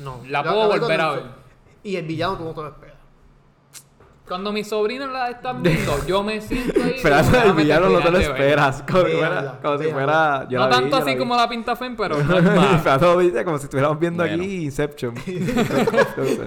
[0.00, 0.20] No.
[0.28, 1.22] La puedo volver a ver.
[1.84, 2.87] Y el villano tú no te lo esperas.
[4.28, 7.00] Cuando mis sobrinos la están viendo, yo me siento ahí.
[7.02, 8.40] "Déjame villano no te lo terminar de ver".
[8.58, 8.82] esperas.
[8.82, 9.94] Como, si fuera, como si véanla.
[9.94, 10.48] fuera.
[10.48, 13.98] yo No vi, tanto así como la pinta Fen, pero no es como si estuviéramos
[13.98, 14.42] viendo Bueno.
[14.42, 15.14] aquí Inception.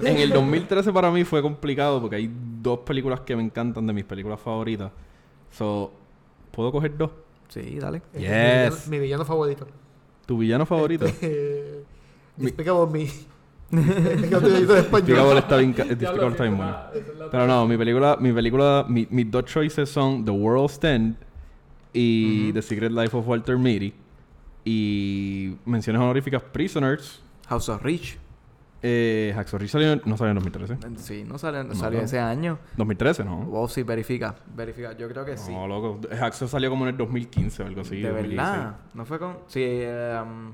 [0.02, 3.92] En el 2013 para mí fue complicado porque hay dos películas que me encantan de
[3.92, 4.90] mis películas favoritas.
[5.50, 5.92] So,
[6.50, 7.10] ¿puedo coger dos?
[7.48, 8.00] sí, dale.
[8.14, 8.28] Es Yes.
[8.30, 9.66] Mi villano, mi villano favorito.
[10.26, 11.04] ¿Tu villano favorito?
[11.20, 11.82] Eh,
[12.36, 13.10] Mi- Despicable Me.
[13.76, 15.06] De español.
[15.06, 16.76] Despicable está bien, ca- Despicable Diablo, está bien sí, bueno.
[16.78, 20.24] esa- esa es la Pero no, mi película, mi película, mi- mis dos choices son
[20.24, 21.16] The World's End
[21.92, 23.92] y The Secret Life of Walter Mitty.
[24.64, 27.20] Y menciones honoríficas Prisoners.
[27.48, 28.18] House of Rich.
[28.84, 30.76] Eh, Hacksaw Ridge salió, no salió en 2013.
[30.96, 32.04] Sí, no salió, No, salió no.
[32.04, 32.58] ese año.
[32.76, 33.36] 2013, ¿no?
[33.44, 34.34] Wow, sí, verifica.
[34.56, 34.92] Verifica.
[34.96, 35.52] Yo creo que sí.
[35.52, 36.00] No, loco.
[36.10, 38.00] Hacksaw salió como en el 2015 o algo así.
[38.00, 38.36] de 2016.
[38.36, 38.76] verdad.
[38.94, 39.38] No fue con.
[39.46, 40.52] Sí, eh, um,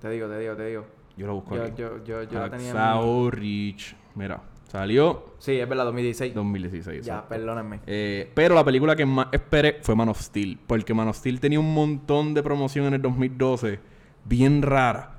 [0.00, 0.86] te digo, te digo, te digo.
[1.16, 1.72] Yo lo busco Yo, aquí.
[1.78, 2.70] yo, yo, yo la tenía.
[2.70, 3.96] en Ridge.
[4.14, 6.34] Mira, salió Sí, es verdad, 2016.
[6.34, 7.04] 2016.
[7.06, 7.28] Ya, exacto.
[7.30, 7.80] perdónenme.
[7.86, 10.58] Eh, pero la película que más esperé fue Man of Steel.
[10.66, 13.78] Porque Man of Steel tenía un montón de promoción en el 2012.
[14.24, 15.12] Bien rara.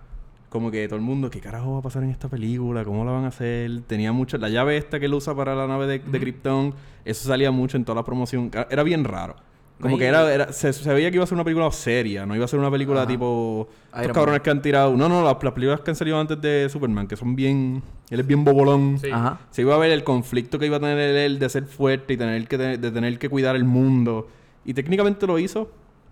[0.49, 2.85] Como que todo el mundo, ¿qué carajo va a pasar en esta película?
[2.85, 3.81] ¿Cómo la van a hacer?
[3.85, 4.37] Tenía mucho...
[4.37, 6.73] La llave esta que él usa para la nave de, de Krypton.
[7.03, 8.49] Eso salía mucho en toda la promoción.
[8.69, 9.35] Era bien raro.
[9.79, 9.99] Como Ay.
[9.99, 10.33] que era...
[10.33, 12.25] era se, se veía que iba a ser una película seria.
[12.25, 13.07] No iba a ser una película Ajá.
[13.07, 13.69] tipo...
[13.89, 14.43] Iron Estos cabrones Man.
[14.43, 14.97] que han tirado...
[14.97, 15.23] No, no.
[15.23, 17.07] Las, las películas que han salido antes de Superman.
[17.07, 17.83] Que son bien...
[18.09, 18.97] Él es bien bobolón.
[18.99, 19.09] Sí.
[19.11, 19.39] Ajá.
[19.51, 22.17] Se iba a ver el conflicto que iba a tener él de ser fuerte y
[22.17, 24.29] tener que de tener que cuidar el mundo.
[24.65, 25.71] Y técnicamente lo hizo,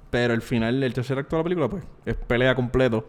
[0.09, 3.05] pero el final, el tercer acto de la película, pues, es pelea completo.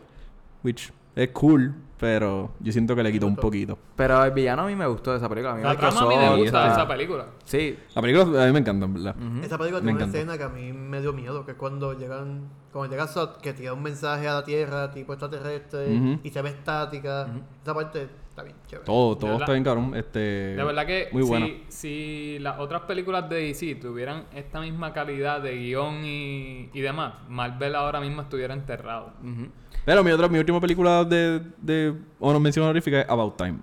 [0.64, 3.78] Which Es cool, pero yo siento que le quitó un poquito.
[3.96, 5.54] Pero el villano a mí me gustó de esa película.
[5.54, 7.26] A mí La me trama a mí causó- me Sí, gusta de esa película.
[7.44, 7.78] Sí.
[7.94, 9.16] La película a mí me encanta, en verdad.
[9.16, 9.40] Ujú.
[9.42, 11.94] Esa película Me tiene una escena que a mí me dio miedo, que es cuando
[11.98, 16.20] llegan, cuando llega Sot, que tira un mensaje a la Tierra, tipo extraterrestre, Ujú.
[16.22, 17.26] y se ve estática.
[17.62, 18.84] Esa parte está bien chévere.
[18.84, 19.94] Todo, todo está bien cabrón.
[19.94, 20.18] Este,
[20.54, 21.46] De verdad que Muy buena.
[21.46, 26.80] si, si las otras películas de DC tuvieran esta misma calidad de guion y, y
[26.82, 29.14] demás, Marvel ahora mismo estuviera enterrado.
[29.22, 29.48] Ujú.
[29.86, 33.58] Pero mi otra, mi última película de, de honor mención honorífica es About Time.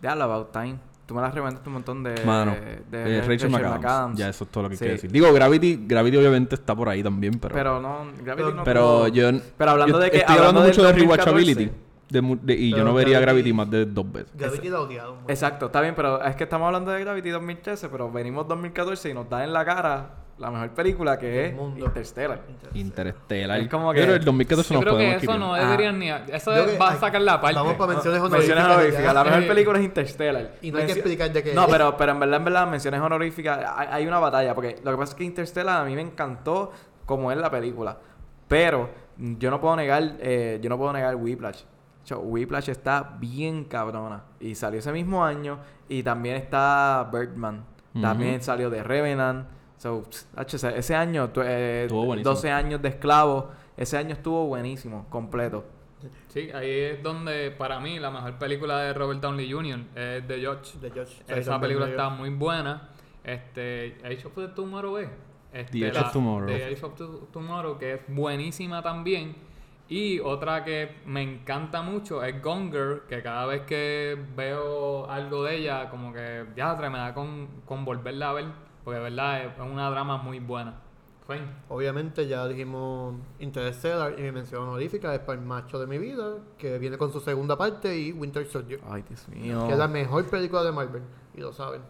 [0.00, 0.76] Déjalo, About Time.
[1.06, 2.14] Tú me la recomendaste un montón de...
[2.24, 2.54] Mano,
[2.90, 4.16] de eh, Rachel, McAdams.
[4.18, 4.80] Ya, eso es todo lo que Sí.
[4.80, 5.10] quiero decir.
[5.10, 7.54] Digo, Gravity, Gravity obviamente está por ahí también, pero...
[7.54, 9.30] Pero no, Gravity no pero yo...
[9.58, 10.18] Pero hablando yo de que...
[10.18, 11.30] Estoy hablando mucho de 2014.
[11.30, 11.70] rewatchability.
[12.10, 14.32] de mu- de- y yo no vería Gravity- Gravity más de dos veces.
[14.34, 15.14] Gravity odiaron.
[15.16, 15.26] mucho.
[15.28, 19.14] Exacto, está bien, pero es que estamos hablando de Gravity 2013, pero venimos 2014 y
[19.14, 21.84] nos da en la cara la mejor película que es mundo.
[21.86, 22.40] Interstellar.
[22.74, 23.60] Interstellar.
[23.60, 25.60] Es como que- Pero el 2014 Yo nos creo que eso no Ah.
[25.60, 26.10] deberían ni...
[26.10, 27.56] Eso Yo que- va a sacar la parte.
[27.56, 29.02] Vamos para menciones Menciones honoríficas.
[29.04, 29.12] ya.
[29.12, 30.50] La mejor película es Interstellar.
[30.62, 31.70] Y no hay que explicar de qué No, es.
[31.70, 33.58] pero, pero en verdad, en verdad, menciones honoríficas.
[33.76, 34.54] Hay, hay una batalla.
[34.54, 36.72] Porque lo que pasa es que Interstellar a mí me encantó
[37.06, 37.96] como es la película.
[38.48, 41.62] Pero yo no puedo negar, eh, yo no puedo negar Whiplash.
[42.16, 44.24] Whiplash está bien cabrona.
[44.40, 45.58] Y salió ese mismo año.
[45.88, 47.64] Y también está Birdman.
[48.00, 49.46] También salió de Revenant.
[49.76, 50.04] So,
[50.36, 52.34] ese- año, tu- eh, Estuvo buenísimo.
[52.34, 53.50] 12 años de esclavo.
[53.76, 55.64] Ese año estuvo buenísimo, completo.
[56.28, 59.80] Sí, ahí es donde para mí la mejor película de Robert Downey Jr.
[59.94, 60.78] es The George.
[60.78, 61.14] De George.
[61.28, 62.90] Esa película está muy buena.
[63.22, 65.08] Este, Age of the Tomorrow es.
[65.52, 66.46] Este, The Age of Tomorrow.
[66.46, 69.34] The Age of the- Tomorrow, que es buenísima también.
[69.88, 75.44] Y otra que me encanta mucho es Gone Girl, que cada vez que veo algo
[75.44, 78.44] de ella, como que ya me da con, con volverla a ver,
[78.84, 80.74] porque de verdad es una drama muy buena.
[81.26, 81.46] Fine.
[81.70, 86.34] Obviamente ya dijimos Interstellar y mi mención honorífica es para el macho de mi vida,
[86.58, 89.66] que viene con su segunda parte y Winter Soldier, Ay, Dios mío.
[89.66, 91.02] que es la mejor película de Marvel,
[91.34, 91.80] y lo saben.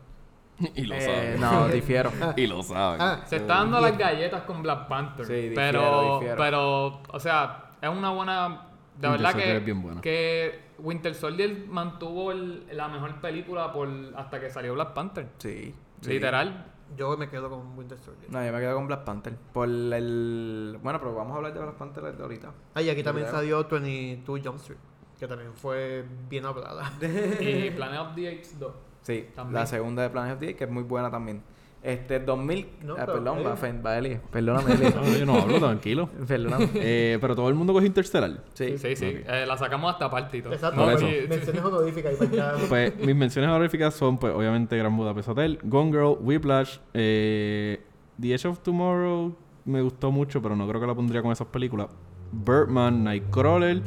[0.76, 1.40] y lo Eh, saben.
[1.40, 2.12] no, difiero.
[2.36, 3.00] Y lo saben.
[3.02, 5.26] Ah, Se está dando las galletas con Black Panther.
[5.26, 6.36] Sí, difiero, pero, difiero.
[6.36, 8.68] pero, o sea, es una buena.
[9.00, 10.00] De Winter verdad Soldier que, es bien buena.
[10.00, 15.26] que Winter Soldier mantuvo el- la mejor película por hasta que salió Black Panther.
[15.38, 15.74] Sí.
[16.00, 16.10] sí.
[16.10, 16.66] Literal.
[16.96, 18.30] Yo me quedo con Winter Soldier.
[18.30, 19.36] No, yo me quedo con Black Panther.
[19.52, 20.78] Por el.
[20.82, 22.52] Bueno, pero vamos a hablar de Black Panther de ahorita.
[22.74, 24.78] Ah, y aquí también salió 22 Jump Street,
[25.18, 26.92] que también fue bien hablada.
[27.40, 28.74] y Planet of the Apes 2.
[29.02, 29.54] Sí, También.
[29.54, 31.42] la segunda de Planet of the Apes, que es muy buena también.
[31.84, 32.66] Este, 2000.
[32.82, 33.42] No, ah, perdón, eh.
[33.42, 34.18] va, Fen- va, Eli.
[34.30, 34.84] Perdóname, Eli.
[34.94, 36.08] No, yo no hablo, tranquilo.
[36.26, 36.68] Perdóname.
[36.74, 38.42] Eh, pero todo el mundo coge Interstellar.
[38.54, 38.78] Sí.
[38.78, 39.18] Sí, sí.
[39.26, 40.54] Eh, la sacamos hasta parte y todo.
[40.54, 41.28] Exacto, pues, eso.
[41.28, 42.64] menciones honoríficas y para allá.
[42.68, 47.80] Pues mis menciones honoríficas son, pues, obviamente, Gran Budapest Hotel, Gone Girl, Whiplash, eh,
[48.18, 51.46] The Edge of Tomorrow me gustó mucho, pero no creo que la pondría con esas
[51.48, 51.88] películas.
[52.32, 53.82] Birdman, Nightcrawler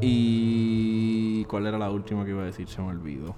[0.00, 1.44] y...
[1.44, 2.68] ¿Cuál era la última que iba a decir?
[2.68, 3.34] Se me olvidó.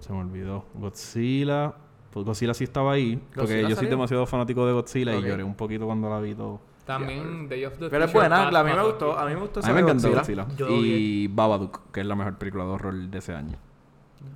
[0.00, 0.64] Se me olvidó.
[0.74, 1.74] Godzilla.
[2.16, 3.90] Pues Godzilla sí estaba ahí, porque ¿Godzilla yo soy salió?
[3.90, 6.60] demasiado fanático de Godzilla y lloré un poquito cuando la vi todo.
[6.86, 9.18] También Day of the Pero es buena, a mí me gustó.
[9.18, 10.46] A mí me gustó A mí me encantó Godzilla.
[10.70, 13.58] Y Babadook, que es la mejor película de horror de ese año.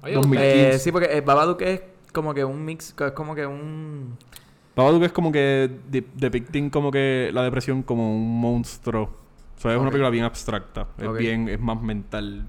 [0.03, 0.39] Oye, 2000.
[0.43, 1.81] Eh, sí, porque eh, Babadook es
[2.13, 4.15] como que un mix, es como que un...
[4.77, 9.05] Babadook es como que de- depicting como que la depresión como un monstruo.
[9.57, 10.87] O sea, es una película bien abstracta.
[10.99, 12.47] Es bien, es más mental.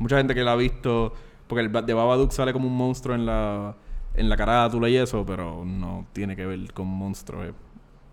[0.00, 1.12] Mucha gente que la ha visto,
[1.46, 3.76] porque el de Babadook sale como un monstruo en la,
[4.16, 7.54] en la carátula y eso, pero no tiene que ver con monstruos, es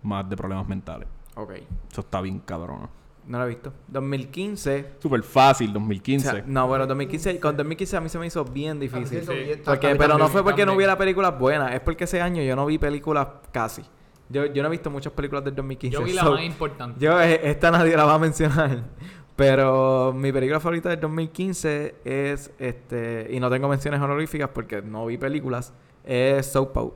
[0.01, 1.07] más de problemas mentales.
[1.35, 1.51] Ok.
[1.91, 2.89] Eso está bien cabrón.
[3.25, 3.73] No lo he visto.
[3.87, 4.95] 2015...
[4.99, 6.29] Súper fácil, o 2015.
[6.29, 7.39] sea, no, bueno, 2015...
[7.39, 9.21] Con 2015 a mí se me hizo bien difícil.
[9.21, 12.03] Sí, sí, Porque, a mí pero no fue porque no hubiera películas buenas, es porque
[12.03, 13.83] ese año yo no vi películas casi.
[14.29, 15.97] Yo, yo no he visto muchas películas del 2015.
[15.97, 16.99] Yo vi la so, más importante.
[16.99, 18.83] yo, eh, esta nadie la va a mencionar.
[19.35, 25.07] Pero mi película favorita del 2015 es, este, y no tengo menciones honoríficas porque no
[25.07, 26.93] vi películas, es Soap Out.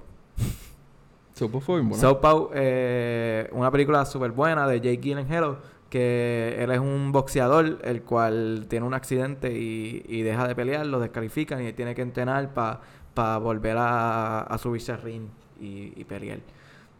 [1.34, 2.02] So, pues, fue bien bueno.
[2.02, 7.80] Soap Out, eh, una película súper buena de Jake Gyllenhaal, que él es un boxeador,
[7.84, 11.94] el cual tiene un accidente y, y deja de pelear, lo descalifican y él tiene
[11.96, 15.28] que entrenar para volver a, a subirse al ring
[15.60, 16.40] y, y pelear.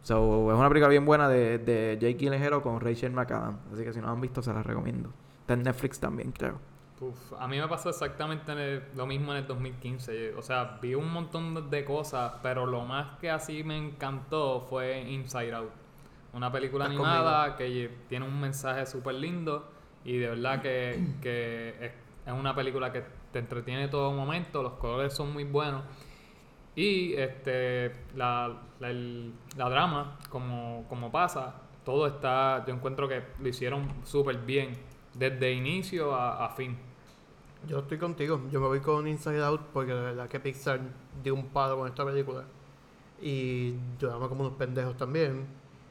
[0.02, 3.58] So, es una película bien buena de, de Jake Gyllenhaal con Rachel McAdams.
[3.74, 5.10] Así que si no la han visto, se la recomiendo.
[5.40, 6.58] Está en Netflix también, creo.
[7.00, 10.34] Uf, a mí me pasó exactamente el- lo mismo en el 2015.
[10.34, 15.00] O sea, vi un montón de cosas, pero lo más que así me encantó fue
[15.02, 15.70] Inside Out.
[16.32, 19.70] Una película animada que tiene un mensaje súper lindo
[20.04, 21.92] y de verdad que, que es,
[22.26, 25.82] es una película que te entretiene todo momento, los colores son muy buenos.
[26.74, 33.22] Y este la, la, el- la drama, como, como pasa, todo está, yo encuentro que
[33.40, 34.72] lo hicieron súper bien.
[35.14, 36.76] Desde inicio a, a fin.
[37.66, 38.40] Yo estoy contigo.
[38.50, 40.80] Yo me voy con Inside Out porque de verdad que Pixar
[41.22, 42.44] dio un palo con esta película.
[43.20, 45.46] Y lloramos como unos pendejos también.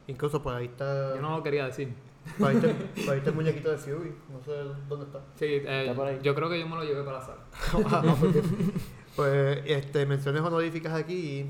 [0.08, 1.16] Incluso por ahí está.
[1.16, 1.94] Yo no lo quería decir.
[2.40, 2.68] Por ahí está,
[3.06, 4.14] por ahí está el muñequito de Fury.
[4.32, 4.52] No sé
[4.88, 5.20] dónde está.
[5.36, 6.20] Sí, eh, Está por ahí.
[6.24, 7.42] yo creo que yo me lo llevé para la sala.
[7.92, 8.42] Ah, porque-
[9.16, 11.46] pues este, menciones honoríficas aquí.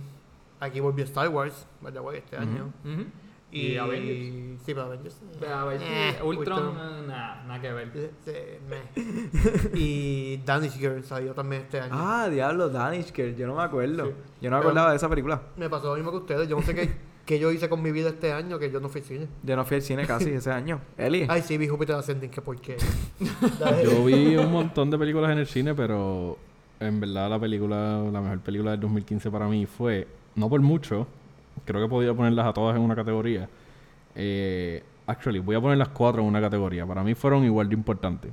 [0.60, 2.71] Aquí volvió Star Wars, way, este año.
[3.52, 4.62] Y, Y Avengers.
[4.66, 5.22] Sí, para Avengers.
[5.50, 7.08] A ver, Eh, Ultron, Ultron.
[7.08, 7.88] nada, nada que ver.
[8.70, 8.82] Meh.
[9.74, 11.94] y Danish Girl salió también este año.
[11.96, 13.36] Ah, diablo, Danish Girl.
[13.36, 14.06] Yo no me acuerdo.
[14.08, 14.12] Sí.
[14.42, 15.42] Yo no me acordaba de esa película.
[15.56, 16.48] Me pasó lo mismo que ustedes.
[16.50, 16.92] Yo no sé qué,
[17.26, 19.28] qué yo hice con mi vida este año que yo no fui al cine.
[19.44, 20.82] Yo no fui al cine casi ese año.
[20.98, 21.26] Eli.
[21.30, 22.76] Ay, sí, vi Júpiter Ascending, que por qué.
[23.84, 26.38] Yo vi un montón de películas en el cine, pero
[26.80, 31.08] en verdad la película, la mejor película del 2015 para mí fue, no por mucho,
[31.65, 33.48] creo que podía ponerlas a todas en una categoría.
[34.15, 36.86] Eh, actually, voy a poner las cuatro en una categoría.
[36.86, 38.32] Para mí fueron igual de importantes.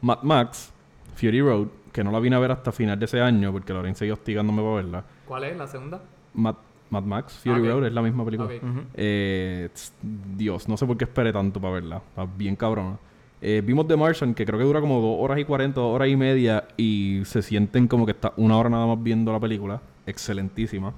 [0.00, 0.72] Mad Max,
[1.14, 3.94] Fury Road, que no la vine a ver hasta final de ese año porque Loren
[3.94, 5.04] seguía hostigándome para verla.
[5.26, 6.00] ¿Cuál es la segunda?
[6.34, 6.54] Mad,
[6.90, 7.66] Mad Max, Fury Ok.
[7.66, 8.50] Road es la misma película.
[8.94, 9.92] Eh, tss,
[10.36, 11.96] Dios, no sé por qué esperé tanto para verla.
[11.96, 12.98] Está bien cabrona.
[13.40, 16.08] Eh, vimos The Martian, que creo que dura como dos horas y cuarenta, dos horas
[16.08, 19.80] y media, y se sienten como que está una hora nada más viendo la película.
[20.06, 20.92] Excelentísima.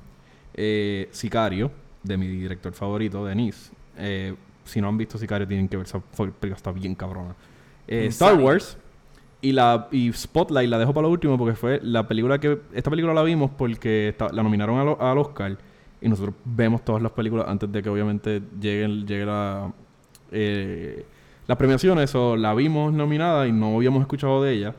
[0.55, 1.71] Eh, Sicario,
[2.03, 3.73] de mi director favorito, Denise.
[3.97, 4.35] Eh,
[4.65, 7.35] si no han visto Sicario, tienen que ver esa película, está bien cabrona.
[7.89, 8.35] Eh, Star.
[8.35, 8.77] Wars.
[9.43, 12.61] Y la y Spotlight la dejo para lo último porque fue la película que...
[12.75, 15.57] Esta película la vimos porque esta- la nominaron al, al Oscar
[16.03, 19.73] y nosotros vemos todas las películas antes de que obviamente lleguen, llegue la,
[20.31, 21.07] eh,
[21.47, 22.15] las premiaciones.
[22.15, 24.75] O la vimos nominada y no habíamos escuchado de ella.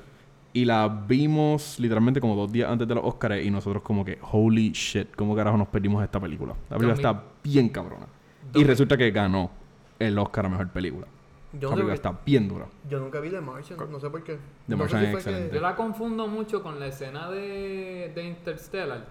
[0.54, 4.20] Y la vimos literalmente como dos días antes de los Oscars y nosotros como que,
[4.32, 6.54] holy shit, ¿cómo carajo nos perdimos esta película?
[6.70, 8.06] La película está bien cabrona.
[8.54, 9.50] Y resulta que ganó
[9.98, 11.08] el Oscar a Mejor Película.
[11.54, 12.66] Yo, no película está bien dura.
[12.90, 14.34] yo nunca vi The Martian, no sé por qué.
[14.68, 15.56] The no sé Martian si es fue que- excelente.
[15.56, 19.06] Yo la confundo mucho con la escena de, de Interstellar.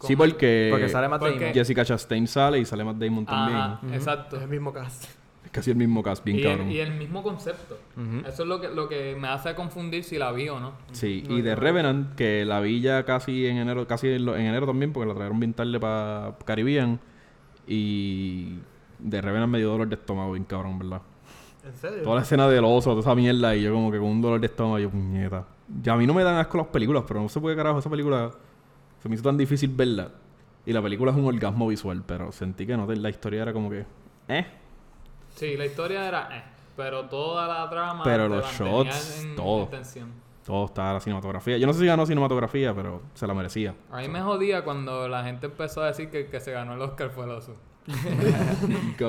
[0.00, 1.54] Sí, porque, Porque sale Matt porque- Damon.
[1.54, 3.58] Jessica Chastain sale y sale Matt Damon también.
[3.58, 4.36] Ajá, exacto.
[4.36, 5.04] Es el mismo cast.
[5.56, 6.66] Casi el mismo cast, bien y, cabrón.
[6.68, 7.78] el, y el mismo concepto.
[8.26, 10.72] Eso es lo que, lo que me hace confundir si la vi o no.
[10.92, 11.56] Sí, No, y de.
[11.56, 15.08] Revenant, que la vi ya casi en enero, casi en, lo- en enero también, porque
[15.08, 17.00] la trajeron bien tarde para Caribbean.
[17.66, 18.58] Y
[18.98, 21.02] de Revenant me dio dolor de estómago, bien cabrón, ¿verdad?
[21.64, 22.02] ¿En serio?
[22.02, 24.40] Toda la escena del oso, toda esa mierda, y yo como que con un dolor
[24.40, 25.46] de estómago, yo, puñeta.
[25.82, 27.80] Ya a mí no me dan asco las películas, pero no sé por qué carajo
[27.80, 28.30] esa película
[29.02, 30.10] se me hizo tan difícil verla.
[30.64, 33.68] Y la película es un orgasmo visual, pero sentí que no, la historia era como
[33.70, 33.84] que,
[34.28, 34.46] eh.
[35.36, 36.42] Sí, la historia era eh,
[36.76, 39.62] pero toda la trama Pero los shots, en- todo.
[39.64, 40.12] en tensión.
[40.44, 41.56] Todo estaba la cinematografía.
[41.58, 43.74] Yo no sé si ganó cinematografía, pero se la merecía.
[43.90, 46.74] A mí me jodía cuando la gente empezó a decir que el que se ganó
[46.74, 47.56] el Oscar fue el oso.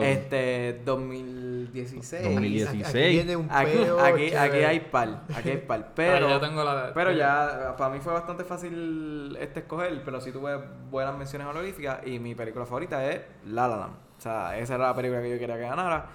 [0.02, 2.24] Este, 2016.
[2.24, 2.88] 2016.
[2.88, 4.66] Aquí, aquí viene un Aquí, peo aquí, aquí chévere.
[4.66, 5.80] hay par, aquí hay par.
[5.88, 10.32] Ah, Pero, tengo la pero ya, para mí fue bastante fácil este escoger, pero si
[10.32, 10.58] tuve
[10.90, 14.07] buenas menciones honoríficas y mi película favorita es La La Land.
[14.17, 16.06] O sea, esa era la película que yo quería que ganara.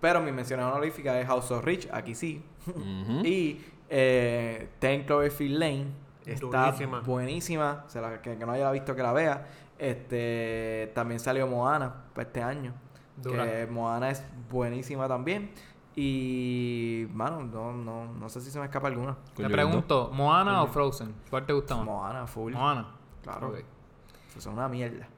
[0.00, 2.42] Pero mi menciones honoríficas es House of Rich, aquí sí.
[3.24, 5.86] Y eh, Ten Cloverfield Lane
[6.26, 7.00] está Durísima.
[7.00, 7.84] buenísima.
[7.86, 9.46] O sea, la que, que no haya visto que la vea.
[9.78, 12.72] Este también salió Moana para este año.
[13.16, 13.44] Dura.
[13.44, 15.50] Que Moana es buenísima también.
[15.94, 19.16] Y mano, no, no, no sé si se me escapa alguna.
[19.34, 21.14] Te pregunto, ¿Moana o Frozen?
[21.30, 21.84] ¿Cuál te gusta más?
[21.86, 22.52] Moana, full.
[22.52, 22.88] Moana.
[23.22, 23.48] Claro.
[23.48, 23.56] Ok.
[24.28, 25.08] Eso es una mierda.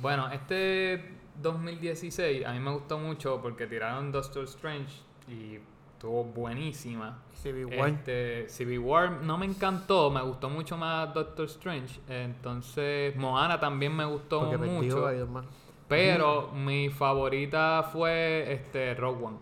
[0.00, 5.58] Bueno, este 2016 a mí me gustó mucho porque tiraron Doctor Strange y
[5.92, 7.18] estuvo buenísima.
[7.34, 7.88] Civil War.
[7.88, 12.00] Este, Civil War no me encantó, me gustó mucho más Doctor Strange.
[12.08, 15.08] Entonces, Moana también me gustó Porque mucho.
[15.88, 19.38] Pero mi favorita fue este Rogue One.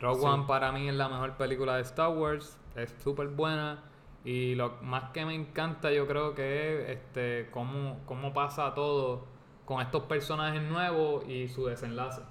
[0.00, 0.26] Rogue Sí.
[0.26, 2.58] One para mí es la mejor película de Star Wars.
[2.74, 3.84] Es súper buena.
[4.24, 9.26] Y lo más que me encanta yo creo que es este cómo, cómo pasa todo
[9.68, 12.22] con estos personajes nuevos y su desenlace.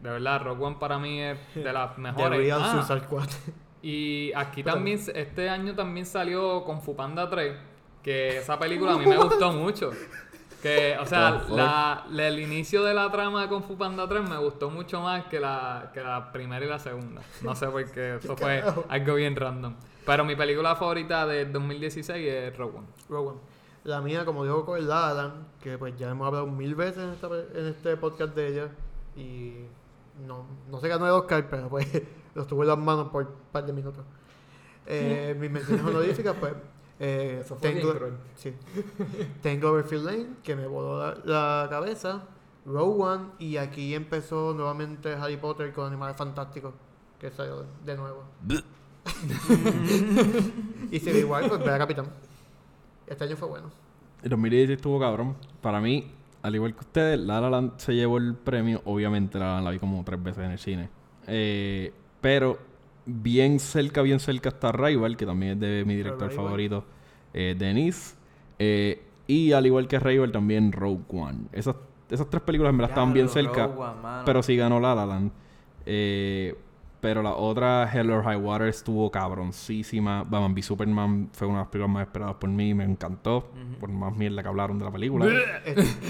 [0.00, 2.38] De verdad, Rogue One para mí es de las The mejores.
[2.38, 3.28] Real Ah, Suicide Squad.
[3.82, 7.54] y aquí también, este año también salió con Fupanda 3,
[8.02, 9.90] que esa película a mí me gustó mucho.
[10.62, 14.08] Que, o sea, The la, la- el inicio de la trama de Kung Fu Panda
[14.08, 17.20] 3 me gustó mucho más que la, que la primera y la segunda.
[17.42, 19.74] No sé por qué, eso fue algo bien random.
[20.06, 22.86] Pero mi película favorita de 2016 es Rogue One.
[23.08, 23.38] Rogue One.
[23.88, 26.74] La mía, como dijo con el La La Land, que pues ya hemos hablado mil
[26.74, 28.68] veces en, esta- en este podcast de ella.
[29.16, 29.54] Y
[30.26, 31.86] no, no se ganó el Oscar, pero pues
[32.34, 34.04] lo tuvo en las manos por un par de minutos.
[34.86, 36.52] Eh, mis menciones honoríficas, pues.
[37.00, 38.52] Eh, Eso fue bien tengo, sí.
[39.42, 41.14] tengo Overfield Lane, que me voló la,
[41.62, 42.24] la cabeza.
[42.66, 46.74] Rogue One, y aquí empezó nuevamente Harry Potter con Animales Fantásticos.
[47.20, 48.24] que salió de nuevo.
[50.90, 52.06] y Civil War, pues ve a Capitán.
[53.08, 53.70] Este año fue bueno.
[54.22, 55.36] El 2016 estuvo cabrón.
[55.60, 56.10] Para mí,
[56.42, 58.82] al igual que ustedes, La La Land se llevó el premio.
[58.84, 60.88] Obviamente La La Land la vi como tres veces en el cine.
[61.26, 62.58] Eh, pero
[63.06, 66.84] bien cerca, bien cerca está Rival, que también es de mi director favorito,
[67.32, 68.16] eh, Denis.
[68.58, 71.46] Eh, y al igual que Rival, también Rogue One.
[71.52, 71.76] Esas,
[72.10, 73.66] esas tres películas me las estaban bien cerca.
[73.66, 74.22] One.
[74.24, 75.30] Pero sí ganó La La Land.
[75.86, 76.54] Eh,
[77.00, 80.22] pero la otra, Hell or High Water, estuvo cabroncísima.
[80.24, 82.74] Batman v Superman fue una de las películas más esperadas por mí.
[82.74, 83.50] Me encantó.
[83.78, 85.26] Por más mierda que hablaron de la película.
[85.26, 85.30] No,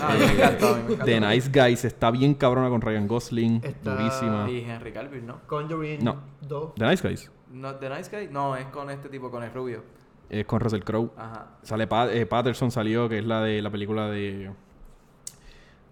[0.07, 1.05] a mí me encantó, a mí me encantó.
[1.05, 3.61] The Nice Guys está bien cabrona con Ryan Gosling.
[3.62, 4.51] Está- Durísima.
[4.51, 5.40] Y Henry Calvin, ¿no?
[5.46, 6.16] Conjuring No.
[6.48, 6.74] 2.
[6.77, 7.31] The Nice Guys.
[7.53, 7.74] no.
[7.77, 8.29] ¿The Nice Guy?
[8.33, 9.83] No, es con este tipo, con el rubio.
[10.31, 11.11] Es con Russell Crowe.
[11.16, 11.57] Ajá.
[11.62, 14.51] Sale Pa- eh, Patterson salió, que es la de la película de.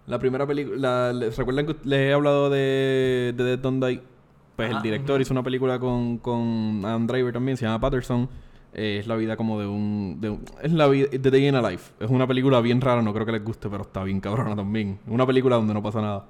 [0.07, 1.13] La primera película.
[1.37, 4.03] ¿Recuerdan que les he hablado de, de Dead Don't Die?
[4.57, 8.29] Pues el director hizo una película con, con Adam Driver también, se llama Patterson.
[8.73, 11.09] Eh, es la vida como de un, de un- Es la vida.
[11.11, 11.93] The Day in a Life.
[12.01, 14.99] Es una película bien rara, no creo que les guste, pero está bien cabrona también.
[15.07, 16.27] Una película donde no pasa nada.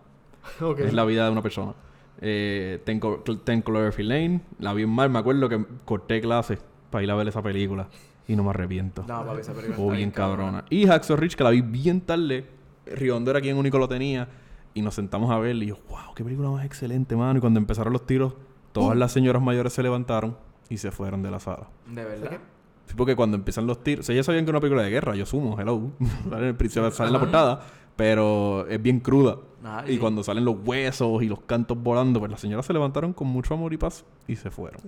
[0.78, 1.72] Es la vida de una persona.
[2.20, 3.00] Eh, Ten,
[3.44, 4.40] Ten Cloverfield Lane.
[4.60, 5.10] La vi mal.
[5.10, 6.58] Me acuerdo que corté clases
[6.90, 7.88] para ir a ver esa película.
[8.28, 9.02] Y no me arrepiento.
[9.06, 10.64] No, papi, esa película está bien cabrona.
[10.70, 12.44] Y Hacksaw Ridge, que la vi bien tarde.
[12.86, 14.28] Riondo era quien único lo tenía.
[14.76, 15.56] Y nos sentamos a ver.
[15.56, 17.38] Y yo, wow, qué película más excelente, mano.
[17.38, 18.34] Y cuando empezaron los tiros,
[18.72, 20.36] todas las señoras mayores se levantaron
[20.68, 21.68] y se fueron de la sala.
[21.86, 22.38] De verdad.
[22.84, 24.04] Sí, porque cuando empiezan los tiros...
[24.04, 25.16] O sea, ya sabían que era una película de guerra.
[25.16, 25.92] Yo sumo, hello.
[26.28, 27.60] Sale en el principio, sale en la portada.
[27.96, 29.38] Pero es bien cruda.
[29.64, 29.98] Ah, y sí.
[29.98, 33.54] cuando salen los huesos y los cantos volando, pues las señoras se levantaron con mucho
[33.54, 34.82] amor y paz y se fueron.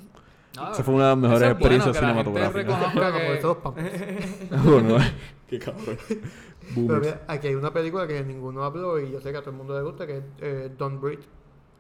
[0.59, 2.95] Ah, Esa fue una de las mejores experiencias cinematográficas.
[4.65, 4.97] bueno,
[5.49, 5.99] qué cabrón.
[6.75, 9.51] Pero mira, aquí hay una película que ninguno habló y yo sé que a todo
[9.51, 11.23] el mundo le gusta, que es eh, Don't Breathe.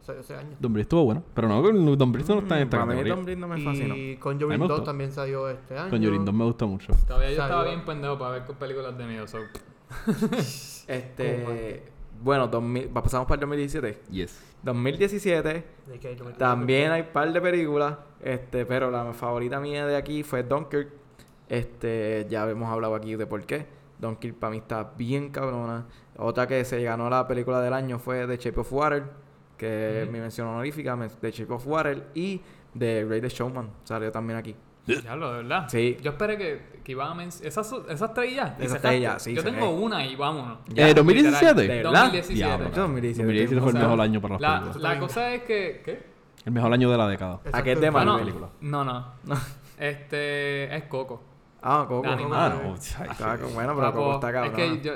[0.00, 0.56] Salió ese año.
[0.58, 1.22] Don Britt estuvo bueno.
[1.34, 3.14] Pero no, Don Britt no está en esta Para mí categoría.
[3.14, 3.88] Brady no me fascinó.
[3.88, 4.84] Y A mí Conjuring me 2 gustó.
[4.84, 5.90] también salió este año.
[5.90, 6.92] Con Yorin 2 me gusta mucho.
[7.06, 9.26] Todavía yo Salió- estaba bien pendejo para ver con películas de miedo.
[9.26, 9.38] so-
[10.86, 11.82] Este.
[12.22, 14.00] Bueno, 2000, va- pasamos para el 2017.
[14.10, 14.40] Yes.
[14.62, 19.60] 2017 De que hay que meter- también hay par de películas, este, pero la favorita
[19.60, 20.88] mía de aquí fue Dunkirk.
[21.48, 23.66] Este, ya hemos hablado aquí de por qué.
[23.98, 25.86] Dunkirk para mí está bien cabrona.
[26.16, 29.04] Otra que se ganó la película del año fue The Shape of Water,
[29.56, 32.40] que es mi mención honorífica, The Shape of Water y
[32.78, 34.54] The Greatest Showman salió también aquí.
[35.04, 35.66] Ya lo, de verdad.
[35.68, 35.98] Sí.
[36.00, 37.48] Yo esperé que, que iban a mencionar.
[37.48, 38.56] Esas, esas tres ya.
[38.58, 40.60] Esas tres ya, sí, Yo tengo una y vámonos.
[40.68, 41.60] Ya, eh, 2017.
[41.60, 41.92] ¿De verdad?
[42.04, 42.34] 2017.
[42.34, 43.26] Diablo, Yo 2017.
[43.26, 44.82] 2017 fue el O sea, mejor año para las La, películas.
[44.94, 45.82] la cosa es que.
[45.84, 46.02] ¿Qué?
[46.46, 47.40] El mejor año de la década.
[47.52, 48.12] ¿A qué es de Ah, Marvel?
[48.12, 48.48] no, película.
[48.62, 49.04] no, no.
[49.78, 50.74] Este.
[50.74, 51.22] Es Coco.
[51.62, 52.02] Ah, Coco.
[52.02, 52.08] De.
[52.32, 52.52] Ah,
[53.00, 54.54] ay, Ah, bueno, pero Coco está es cabrón.
[54.54, 54.92] que yo.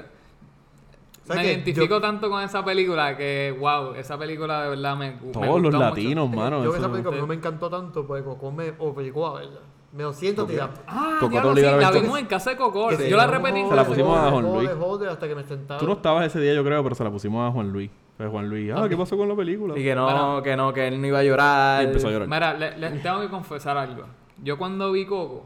[1.24, 5.12] ¿Sabes Me identifico Yo- tanto con esa película que, wow, esa película de verdad me.
[5.12, 5.78] me Todos gustó los mucho.
[5.78, 6.64] latinos, mano.
[6.64, 9.60] Yo esa película no me encantó tanto porque Coco me obligó a verla.
[9.92, 10.70] Me lo siento tirar.
[10.86, 12.90] Ah, Coco diablo, sí, la vimos en casa de Coco.
[12.92, 13.62] Yo la repetí.
[13.68, 14.70] Se la pusimos a Juan Luis.
[15.10, 15.78] hasta que me sentaba.
[15.78, 17.90] Tú no estabas ese día, yo creo, pero se la pusimos a Juan Luis.
[18.16, 19.78] Pues Juan Luis, ah, ¿qué pasó con la película?
[19.78, 20.42] Y que no, Bueno.
[20.42, 21.82] que no, que él no iba a llorar.
[21.82, 22.28] Y empezó a llorar.
[22.28, 24.04] Mira, le- tengo que confesar algo.
[24.42, 25.44] Yo cuando vi Coco,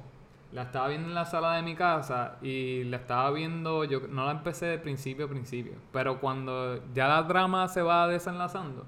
[0.53, 4.25] la estaba viendo en la sala de mi casa y la estaba viendo, yo no
[4.27, 8.87] la empecé de principio a principio, pero cuando ya la trama se va desenlazando,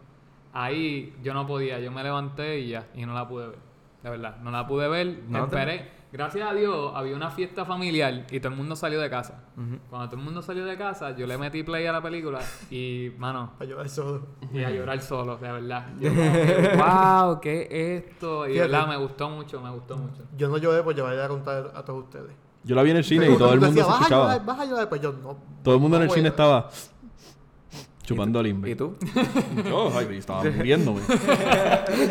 [0.53, 3.59] ahí yo no podía, yo me levanté y ya, y no la pude ver.
[4.03, 5.98] De verdad, no la pude ver, No te- esperé.
[6.11, 9.45] Gracias a Dios había una fiesta familiar y todo el mundo salió de casa.
[9.91, 12.39] Cuando todo el mundo salió de casa, yo le metí play a la película
[12.71, 14.27] y, mano, A llorar solo.
[14.53, 15.87] y a llorar solo, de verdad.
[16.01, 18.49] Yo wow, ¿qué es esto?
[18.49, 20.23] Y de verdad me gustó mucho, me gustó mucho.
[20.37, 22.33] Yo no lloré por llevarle a contar a todos ustedes.
[22.65, 24.09] Yo la vi en el cine Pero y todo el mundo decía, se "Vas a
[24.09, 24.53] llorar, escuchaba.
[24.57, 25.37] Vas a llorar, pues yo no.
[25.63, 26.59] Todo el mundo en el cine puedo".
[26.59, 26.71] estaba
[28.09, 28.71] chupando limbe.
[28.71, 28.97] ¿Y tú?
[29.65, 31.01] Yo, ay, estaba muriéndome.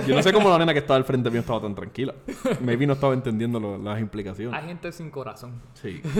[0.05, 2.13] Yo no sé cómo la nena que estaba al frente mío estaba tan tranquila.
[2.61, 4.59] Maybe no estaba entendiendo lo- las implicaciones.
[4.59, 5.61] Hay gente sin corazón.
[5.73, 6.01] Sí.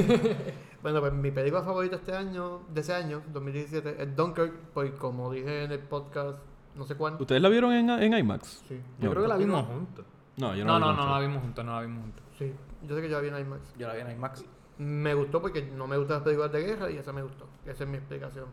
[0.80, 5.32] Bueno, pues mi película favorita este año, de ese año, 2017, es Dunkirk, pues como
[5.34, 6.38] dije en el podcast,
[6.76, 7.24] no sé cuánto.
[7.24, 8.64] ¿Ustedes la vieron en, en IMAX?
[8.68, 10.06] Sí, Yo No, creo que la ¿por qué vimos juntos.
[10.38, 10.94] No, yo No, no.
[10.94, 12.24] no, no, la vimos juntos, no la vimos juntos.
[12.38, 12.54] sí.
[12.88, 13.74] Yo sé que yo la vi en IMAX.
[13.78, 14.46] Yo la vi en IMAX.
[14.78, 17.48] Me gustó porque no me gustan las películas de guerra y esa me gustó.
[17.66, 18.46] Esa es mi explicación.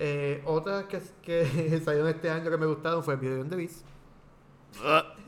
[0.00, 3.84] Eh, otras que, que salieron este año que me gustaron fue Beauty the Beast.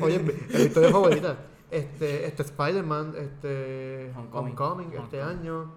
[0.00, 1.36] Oye, mi historia favorita.
[1.70, 4.52] Este, este Spider-Man, este Homecoming.
[4.52, 5.38] Homecoming, este Homecoming.
[5.48, 5.72] año.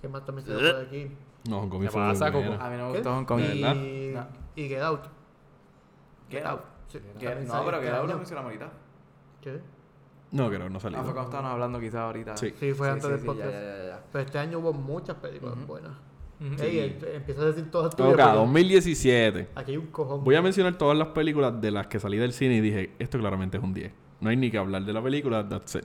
[0.00, 1.10] ¿Qué más también se por aquí?
[1.48, 2.50] No, Hong Kong ¿Qué fue pasa, buena.
[2.50, 2.62] Coco?
[2.64, 3.40] A mí no me gustó Hong Kong.
[3.40, 3.74] ¿De verdad?
[3.76, 4.26] Y, No.
[4.56, 5.00] y Get Out.
[6.30, 6.60] Get Out.
[6.88, 8.72] Sí, Get- No, pero este Get Out lo mencionamos ahorita.
[9.40, 9.60] ¿Qué?
[10.32, 10.98] No, creo, no salió.
[10.98, 12.36] Ah, fue cuando estábamos hablando quizás ahorita.
[12.36, 12.54] Sí.
[12.58, 13.50] Sí, fue antes del ya, podcast.
[13.52, 14.04] ya, ya, ya.
[14.12, 15.92] Pero este año hubo muchas películas buenas.
[16.62, 18.02] Ey, empieza a decir todo esto.
[18.10, 19.48] Toca, 2017.
[19.54, 20.24] Aquí hay un cojón.
[20.24, 23.18] Voy a mencionar todas las películas de las que salí del cine y dije, esto
[23.18, 23.92] claramente es un 10.
[24.20, 25.84] No hay ni que hablar de la película, that's it.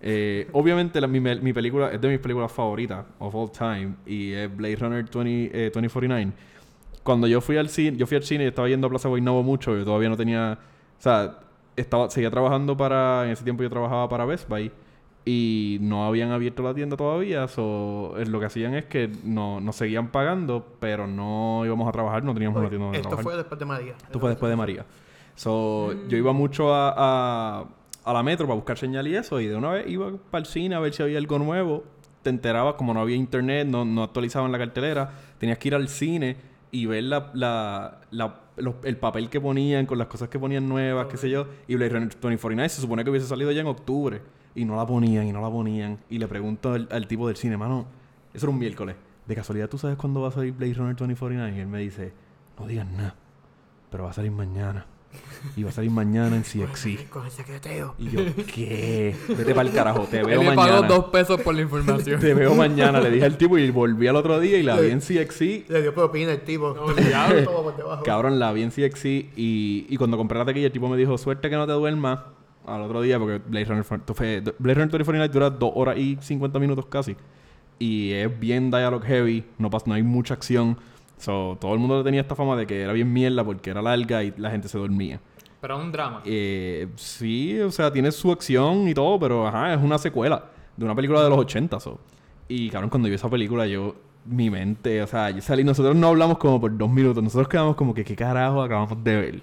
[0.00, 3.94] Eh, obviamente la- mi, me- mi película es de mis películas favoritas of all time
[4.06, 6.32] y es Blade Runner 20, eh, 2049.
[7.02, 9.42] Cuando yo fui al cine, yo fui al cine y estaba yendo a Plaza Guaynabo
[9.42, 10.58] mucho, yo todavía no tenía,
[10.98, 11.38] o sea,
[11.76, 14.70] estaba seguía trabajando para en ese tiempo yo trabajaba para Best Buy
[15.24, 19.60] y no habían abierto la tienda todavía, so, eh, lo que hacían es que no,
[19.60, 23.24] nos seguían pagando, pero no íbamos a trabajar, no teníamos una tienda donde Esto trabajar.
[23.32, 23.94] fue después de María.
[24.02, 24.86] Esto fue después de María.
[25.34, 27.64] So, Yo iba mucho a, a,
[28.04, 30.46] a la metro para buscar señal y eso, y de una vez iba para el
[30.46, 31.84] cine a ver si había algo nuevo.
[32.22, 35.88] Te enterabas, como no había internet, no, no actualizaban la cartelera, tenías que ir al
[35.88, 36.36] cine
[36.70, 40.68] y ver la, la, la- los- el papel que ponían con las cosas que ponían
[40.68, 41.46] nuevas, qué sé yo.
[41.66, 44.20] Y Blade Runner 2049 se supone que hubiese salido ya en octubre.
[44.54, 45.98] Y no la ponían, y no la ponían.
[46.10, 47.86] Y le pregunto al, al tipo del cine, mano,
[48.34, 48.96] eso era un miércoles.
[49.26, 51.56] De casualidad, ¿tú sabes cuándo va a salir Blade Runner 2049?
[51.56, 52.12] Y él me dice,
[52.58, 53.14] no digas nada,
[53.90, 54.86] pero va a salir mañana.
[55.56, 57.08] Y va a salir mañana en CXC.
[57.10, 57.94] Con el secreteo.
[57.98, 58.20] Y yo,
[58.54, 59.14] ¿qué?
[59.28, 60.88] Vete para el carajo, te Él veo le pagó mañana.
[60.88, 62.18] dos pesos por la información.
[62.20, 64.90] Te veo mañana, le dije al tipo y volví al otro día y la vi
[64.90, 65.68] en CXC.
[65.68, 66.72] Le dio propina el tipo.
[66.74, 67.44] No, diablo.
[67.44, 68.02] Todo por debajo.
[68.04, 69.04] Cabrón, la vi en CXC
[69.36, 72.20] y, y cuando compré la taquilla el tipo me dijo, suerte que no te duermas
[72.66, 76.58] al otro día porque Blade Runner, fue- Blade Runner 2049 dura 2 horas y 50
[76.58, 77.16] minutos casi.
[77.78, 80.76] Y es bien dialogue heavy, no, pas- no hay mucha acción.
[81.18, 84.22] So, todo el mundo tenía esta fama de que era bien mierda porque era larga
[84.24, 85.20] y la gente se dormía.
[85.60, 86.22] Pero es un drama.
[86.24, 90.44] Eh, sí, o sea, tiene su acción y todo, pero ajá, es una secuela
[90.76, 91.78] de una película de los 80.
[91.80, 92.00] So.
[92.48, 93.94] Y cabrón, cuando vi esa película, yo,
[94.26, 97.76] mi mente, o sea, yo salí, nosotros no hablamos como por dos minutos, nosotros quedamos
[97.76, 99.42] como que, ¿qué carajo acabamos de ver?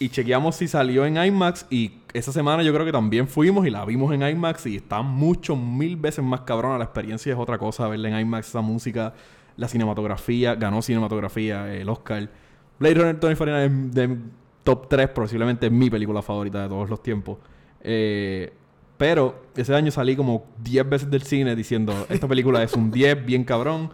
[0.00, 3.70] Y chequeamos si salió en IMAX y esa semana yo creo que también fuimos y
[3.70, 6.78] la vimos en IMAX y está mucho, mil veces más cabrona.
[6.78, 9.12] La experiencia es otra cosa, verla en IMAX, esa música,
[9.56, 12.30] la cinematografía, ganó cinematografía, el Oscar.
[12.78, 14.18] Blade Runner 2049 es de
[14.62, 17.38] top 3, posiblemente es mi película favorita de todos los tiempos.
[17.80, 18.52] Eh,
[18.96, 23.26] pero ese año salí como 10 veces del cine diciendo, esta película es un 10,
[23.26, 23.90] bien cabrón.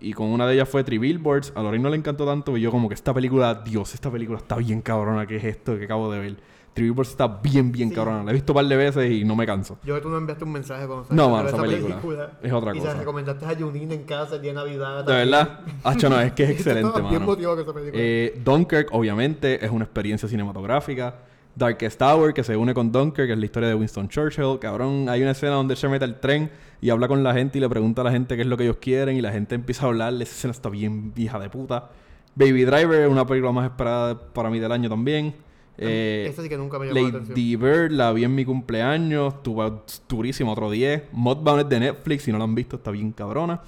[0.00, 1.52] Y con una de ellas fue Three Billboards.
[1.56, 2.56] A Lorraine no le encantó tanto.
[2.56, 5.26] Y yo como que esta película, Dios, esta película está bien cabrona.
[5.26, 6.36] ¿Qué es esto que acabo de ver?
[6.82, 7.94] Billboards está bien, bien Sí.
[7.94, 8.24] cabrona.
[8.24, 9.78] La he visto un par de veces y no me canso.
[9.84, 12.78] Yo que tú no enviaste un mensaje con No, mano, esa película es otra y
[12.78, 12.92] cosa.
[12.92, 15.04] se recomendaste a Junine en casa el día de Navidad.
[15.04, 15.60] De verdad.
[15.84, 17.32] Hacho, no, es que es excelente, Estaba bien mano.
[17.32, 18.02] motivado con esa película.
[18.02, 21.14] Eh, Dunkirk, obviamente, es una experiencia cinematográfica.
[21.56, 24.58] Darkest Tower, que se une con Dunkirk, que es la historia de Winston Churchill.
[24.60, 26.50] Cabrón, hay una escena donde se mete al tren
[26.80, 28.64] y habla con la gente y le pregunta a la gente qué es lo que
[28.64, 30.24] ellos quieren y la gente empieza a hablarle.
[30.24, 31.90] Esa escena está bien hija de puta.
[32.34, 35.36] Baby Driver es una película más esperada para mí del año también.
[35.76, 37.30] Eh, Esa sí que nunca me llamó la atención.
[37.30, 41.04] Lady Bird la vi en mi cumpleaños, estuvo durísimo, otro 10.
[41.12, 43.60] Modbound es de Netflix, si no la han visto, está bien cabrona.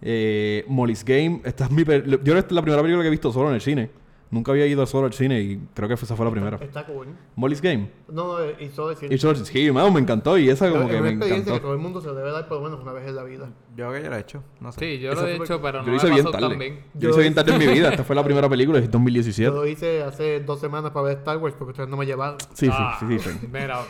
[0.00, 3.08] Eh, Molly's Game, esta es mi yo creo que esta es la primera película que
[3.08, 3.90] he visto solo en el cine.
[4.32, 6.56] Nunca había ido solo al cine y creo que esa fue la primera.
[6.56, 7.06] Está cool.
[7.36, 7.90] Molly's Game.
[8.08, 9.12] No, no, y solo decir.
[9.12, 11.60] Y solo, sí, mano, me encantó y esa como es que una me experiencia que
[11.60, 13.50] todo el mundo se debe dar por lo menos una vez en la vida.
[13.76, 14.42] Yo creo que yo lo he hecho.
[14.58, 14.80] No sé.
[14.80, 16.48] Sí, yo Esa lo he hecho, pero Yo no lo me hice bien pasó tarde.
[16.48, 16.74] tan bien.
[16.94, 17.90] Yo Yo lo hice bien tarde en mi vida.
[17.90, 19.54] Esta fue la primera película, es Yo 2017.
[19.54, 22.38] lo hice hace dos semanas para ver Star Wars porque ustedes no me llevaron.
[22.54, 23.30] Sí, sí, Ah, sí, sí.
[23.38, 23.48] sí.
[23.52, 23.80] Mira,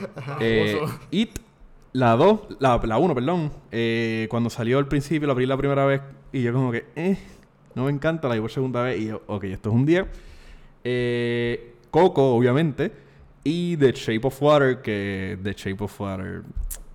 [0.40, 0.80] Eh.
[1.12, 1.38] It,
[1.92, 3.52] la 2, la, la 1, perdón.
[3.70, 6.00] eh, cuando salió al principio, la abrí la primera vez
[6.32, 7.16] y yo como que, eh,
[7.76, 10.06] no me encanta, la vi por segunda vez y yo, ok, esto es un 10.
[10.84, 12.92] Eh, Coco, obviamente.
[13.44, 16.42] Y The Shape of Water, que The Shape of Water,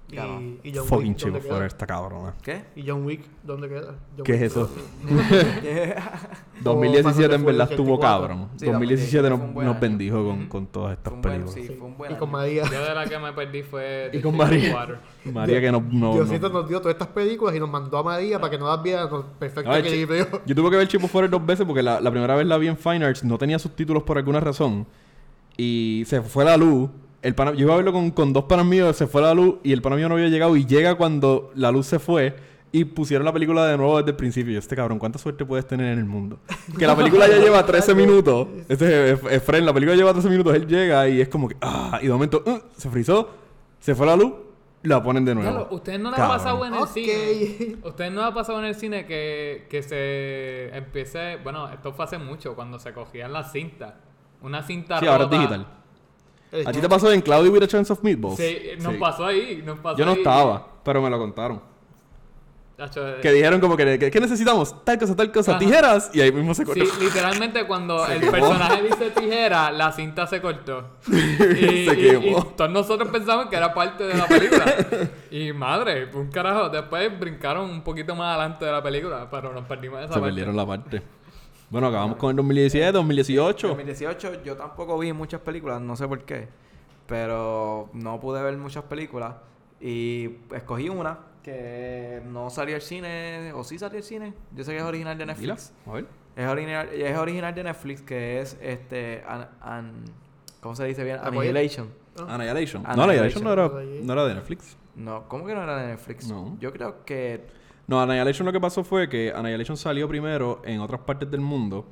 [0.09, 0.39] Claro.
[0.63, 1.65] y John fucking Wick, ¿dónde queda?
[1.65, 2.33] Está cabrona.
[2.41, 2.63] ¿Qué?
[2.77, 3.95] ¿Y John Wick dónde queda?
[4.15, 4.41] John ¿Qué Wick.
[4.41, 4.69] es eso?
[6.59, 8.49] O 2017 en Fast verdad and estuvo Furious cabrón.
[8.57, 9.81] Sí, 2017 nos, fue un buen nos año.
[9.81, 11.67] bendijo con, con todas estas Fue un buen, películas.
[11.67, 12.19] sí, fue un buen Y año.
[12.19, 12.63] con María.
[12.71, 14.09] Yo de la que me perdí fue.
[14.13, 14.73] Y con María.
[14.75, 14.97] Water.
[15.25, 15.83] María que no...
[15.91, 18.57] no, Diosito no- nos dio todas estas películas y nos mandó a María para que
[18.57, 20.27] no las viera con perfecto Ay, equilibrio.
[20.45, 22.67] Yo tuve que ver Shape of dos veces porque la, la primera vez la vi
[22.67, 24.87] en Fine Arts, no tenía subtítulos por alguna razón.
[25.57, 26.89] Y se fue la luz.
[27.21, 29.55] El pana- yo iba a verlo con, con dos panas míos, se fue la luz
[29.63, 32.35] y el pana mío no había llegado y llega cuando la luz se fue
[32.71, 34.51] y pusieron la película de nuevo desde el principio.
[34.51, 36.39] Y yo, este cabrón, ¿cuánta suerte puedes tener en el mundo?
[36.77, 38.47] Que la película ya lleva 13 minutos.
[38.69, 41.57] Este es, es Fren, la película lleva 13 minutos, él llega y es como que,
[41.61, 43.29] ah, y de momento, uh, se frizó,
[43.79, 44.33] se fue la luz,
[44.83, 45.49] la ponen de nuevo.
[45.49, 46.87] Claro, ¿ustedes no les ha pasado en el Ok.
[46.89, 47.77] cine?
[47.83, 51.37] ¿Ustedes no les ha pasado en el cine que, que se empiece...
[51.37, 53.93] Bueno, esto fue hace mucho, cuando se cogían las cintas.
[54.41, 55.35] Una cinta Sí, ahora es rota.
[55.37, 55.67] digital.
[56.65, 58.37] ¿A ti te pasó en Cloudy with a Chance of Meatballs?
[58.37, 58.99] Sí, nos Sí.
[58.99, 60.17] pasó ahí, nos pasó Yo no ahí.
[60.19, 61.61] estaba, pero me lo contaron.
[62.79, 64.85] Eh, Que dijeron como que, que- ¿qué necesitamos?
[64.85, 65.59] Tal cosa, tal cosa, Ajá.
[65.59, 66.11] tijeras.
[66.13, 66.85] Y ahí mismo se cortó.
[66.85, 68.31] Sí, literalmente cuando el quemó.
[68.33, 70.91] personaje dice tijera, la cinta se cortó.
[71.09, 72.27] Y, Se quemó.
[72.51, 74.65] y todos nosotros pensamos que era parte de la película.
[75.31, 76.69] y madre, un carajo.
[76.69, 80.25] Después brincaron un poquito más adelante de la película, pero nos perdimos esa Se parte.
[80.27, 81.01] perdieron la parte.
[81.69, 83.67] Bueno, acabamos con el 2017, 2018.
[83.67, 86.47] 2018 yo tampoco vi muchas películas, no sé por qué.
[87.07, 89.35] Pero no pude ver muchas películas.
[89.79, 94.33] Y escogí una que no salió al cine, o sí salió al cine.
[94.55, 95.73] Yo sé que es original de Netflix.
[95.85, 96.05] a ver.
[96.35, 99.23] Es original, es original de Netflix, que es este.
[99.27, 100.03] An, an-
[100.61, 101.17] ¿Cómo se dice bien?
[101.23, 101.89] Annihilation.
[102.27, 102.83] Annihilation.
[102.83, 102.99] No, Annihilation.
[103.09, 103.67] Annihilation no era,
[104.03, 104.77] no era de Netflix.
[104.95, 106.27] No, ¿cómo que no era de Netflix?
[106.27, 106.57] No.
[106.59, 107.45] Yo creo que.
[107.87, 111.85] No, Annihilation lo que pasó fue que Annihilation salió primero en otras partes del mundo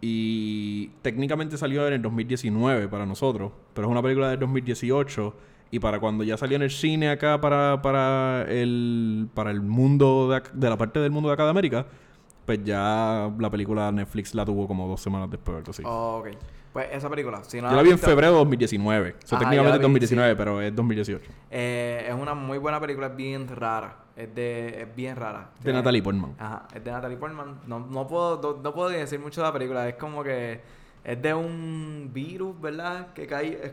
[0.00, 5.34] y técnicamente salió en el 2019 para nosotros, pero es una película del 2018
[5.72, 10.28] y para cuando ya salió en el cine acá para, para, el, para el mundo
[10.28, 11.86] de, la parte del mundo de acá de América,
[12.46, 15.82] pues ya la película Netflix la tuvo como dos semanas después, así.
[15.84, 16.36] Oh, ok.
[16.72, 17.44] Pues esa película.
[17.44, 19.10] Si no Yo la vi en febrero de 2019.
[19.22, 21.30] O sea, Ajá, técnicamente es vi, 2019, pero es 2018.
[21.50, 23.96] eh, es una muy buena película, es bien rara.
[24.16, 24.82] Es de.
[24.82, 25.50] Es bien rara.
[25.58, 26.34] De Tiene- Natalie Portman.
[26.38, 27.60] Ajá, es de Natalie Portman.
[27.66, 29.88] No, no puedo, no, no puedo decir mucho de la película.
[29.88, 30.60] Es como que
[31.04, 33.12] es de un virus, ¿verdad?
[33.14, 33.58] Que cae.
[33.62, 33.72] es-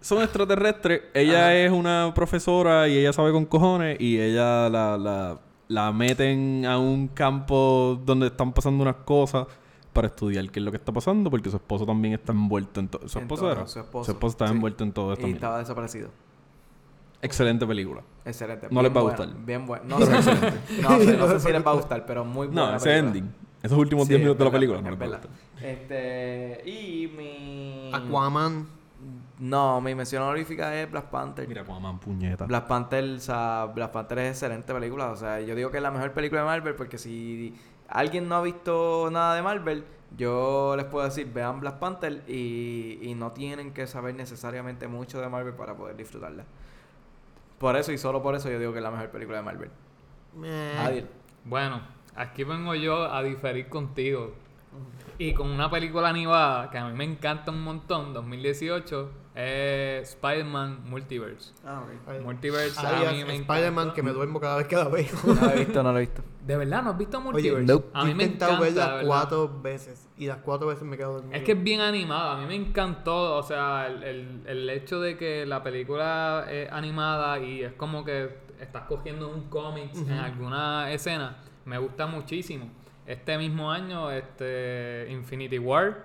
[0.00, 1.02] Son extraterrestres.
[1.14, 1.54] Ella Ajá.
[1.54, 6.78] es una profesora y ella sabe con cojones y ella la, la, la meten a
[6.78, 9.46] un campo donde están pasando unas cosas
[9.94, 12.88] para estudiar qué es lo que está pasando porque su esposo también está envuelto en
[12.88, 13.08] todo.
[13.08, 13.66] ¿Su En esposo todo, era?
[13.66, 14.54] su esposo, estaba sí.
[14.54, 15.26] envuelto en todo esto.
[15.26, 16.10] y estaba desaparecido.
[17.22, 18.02] Excelente película.
[18.24, 18.66] Excelente.
[18.70, 19.44] No bien les va a buena, gustar.
[19.46, 19.84] Bien bueno.
[19.88, 22.72] No sé, no sé, no sé si les va a gustar, pero muy buena.
[22.72, 23.08] No, ese película.
[23.18, 23.34] ending.
[23.62, 25.30] Esos últimos Sí, 10 es minutos de la película es no les va a gustar.
[25.62, 26.62] Este.
[26.68, 27.90] Y mi.
[27.94, 28.66] Aquaman.
[29.38, 31.48] No, mi mención honorífica es Black Panther.
[31.48, 32.44] Mira, Aquaman, puñeta.
[32.46, 35.10] Black Panther, o sea, Black Panther es excelente película.
[35.10, 37.54] O sea, yo digo que es la mejor película de Marvel porque si
[37.88, 39.84] alguien no ha visto nada de Marvel,
[40.16, 45.20] yo les puedo decir, vean Black Panther y, y no tienen que saber necesariamente mucho
[45.20, 46.44] de Marvel para poder disfrutarla.
[47.58, 49.70] Por eso y solo por eso yo digo que es la mejor película de Marvel.
[50.36, 50.78] Meh.
[50.78, 51.08] Adiel.
[51.44, 51.80] Bueno,
[52.14, 54.34] aquí vengo yo a diferir contigo.
[55.18, 60.88] Y con una película animada que a mí me encanta un montón, 2018, es Spider-Man
[60.88, 61.52] Multiverse.
[61.64, 64.84] Ah, Ay, Multiverse ay, a mí me Spider-Man que me duermo cada vez que la
[64.88, 65.06] veo.
[65.26, 66.22] No lo he visto, no lo he visto.
[66.46, 67.66] ¿De verdad no has visto Oye, Multiverse?
[67.66, 68.64] yo A he mí me intentado encanta.
[68.80, 69.08] verla verdad.
[69.08, 71.34] cuatro veces y las cuatro veces me quedo dormido.
[71.34, 75.00] Es que es bien animada, a mí me encantó, o sea, el, el, el hecho
[75.00, 80.12] de que la película es animada y es como que estás cogiendo un cómics en
[80.12, 82.70] alguna escena, me gusta muchísimo.
[83.06, 86.04] Este mismo año, este Infinity War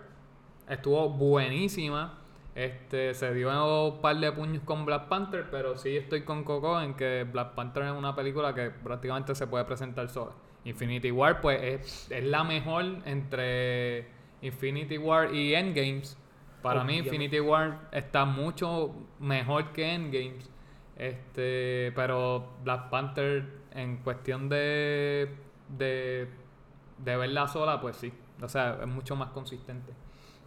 [0.68, 2.19] estuvo buenísima.
[2.60, 6.82] Este se dio un par de puños con Black Panther, pero sí estoy con Coco
[6.82, 10.34] en que Black Panther es una película que prácticamente se puede presentar sola.
[10.66, 14.10] Infinity War, pues, es, es la mejor entre
[14.42, 16.18] Infinity War y Endgames.
[16.62, 17.16] Para mí, Obviamente.
[17.16, 20.50] Infinity War está mucho mejor que Endgames.
[20.98, 25.34] Este, pero Black Panther, en cuestión de,
[25.70, 26.28] de,
[26.98, 28.12] de verla sola, pues sí.
[28.42, 29.94] O sea, es mucho más consistente.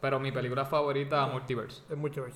[0.03, 1.83] Pero mi película favorita, Multiverse.
[1.89, 2.33] Es mucho ver.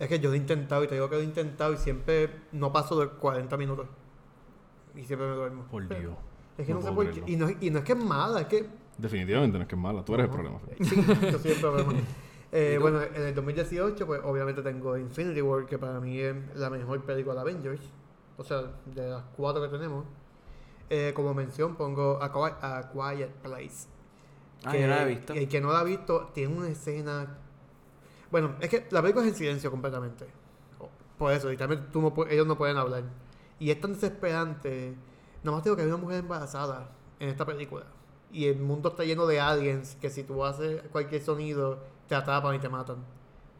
[0.00, 2.30] Es que yo lo he intentado y te digo que lo he intentado y siempre
[2.52, 3.86] no paso de 40 minutos.
[4.96, 5.64] Y siempre me duermo.
[5.70, 6.14] Por Dios.
[6.58, 7.22] Es que no, No sé por qué.
[7.30, 8.66] Y no, es- y no es que es mala, es que.
[8.98, 10.04] Definitivamente no es que es mala.
[10.04, 10.58] Tú eres el problema.
[10.80, 11.92] Sí, yo soy el problema.
[12.52, 16.68] Eh, bueno, en el 2018, pues obviamente tengo Infinity War, que para mí es la
[16.68, 17.80] mejor película de Avengers.
[18.38, 20.04] O sea, de las cuatro que tenemos.
[20.88, 23.86] Eh, como mención, pongo A, Qui- A Quiet Place.
[24.64, 25.32] Ah, yo no la he visto.
[25.32, 27.38] El que no la ha visto tiene una escena.
[28.30, 30.26] Bueno, es que la película es en silencio completamente.
[31.18, 33.04] Por eso, y también tú no ellos no pueden hablar.
[33.58, 34.94] Y es tan desesperante.
[35.42, 37.84] Nomás digo que hay una mujer embarazada en esta película.
[38.32, 42.54] Y el mundo está lleno de aliens que si tú haces cualquier sonido te atrapan
[42.54, 42.98] y te matan.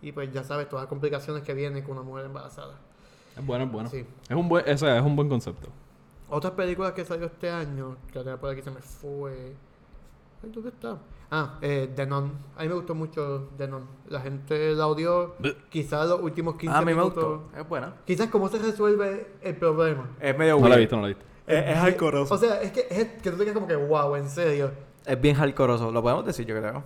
[0.02, 2.78] Y pues ya sabes todas las complicaciones que vienen con una mujer embarazada.
[3.36, 3.88] Es bueno, es bueno.
[3.90, 4.06] Sí.
[4.28, 5.68] Es un buen, o sea, es un buen concepto.
[6.28, 9.54] Otras películas que salió este año, que la tenía por aquí se me fue.
[10.42, 10.98] Ay, ¿Dónde está?
[11.30, 12.32] Ah, eh, The Nun.
[12.56, 13.84] A mí me gustó mucho The Nun.
[14.08, 15.34] La gente la odió.
[15.68, 17.24] Quizás los últimos 15 Ah, a mí me minutos.
[17.42, 17.58] gustó.
[17.60, 17.94] Es buena.
[18.04, 20.08] Quizás cómo se resuelve el problema.
[20.20, 21.24] Es medio No la he visto, no la he visto.
[21.46, 22.34] Es, es hardcoreoso.
[22.34, 24.70] O sea, es que, es que tú te quedas como que, wow, en serio.
[25.06, 25.90] Es bien hardcoreoso.
[25.92, 26.82] Lo podemos decir, yo creo.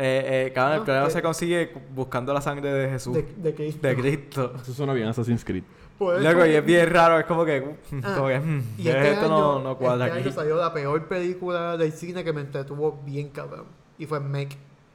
[0.00, 3.14] Eh, eh, el No, problema que- se consigue buscando la sangre de Jesús.
[3.14, 3.88] De, De, de Cristo.
[3.96, 4.52] Cristo.
[4.62, 5.64] Eso suena bien Assassin's Creed.
[5.98, 7.18] Loco, y es bien raro.
[7.18, 7.76] Es como que...
[8.04, 10.28] Ah, como que mm, Y este esto año, no, no cuadra este aquí.
[10.28, 13.64] año salió la peor película del cine que me entretuvo bien cabrón.
[13.98, 14.50] Y fue Meg.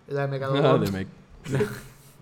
[0.08, 0.86] La de Ah, Megalodon.
[0.86, 1.08] de Meg.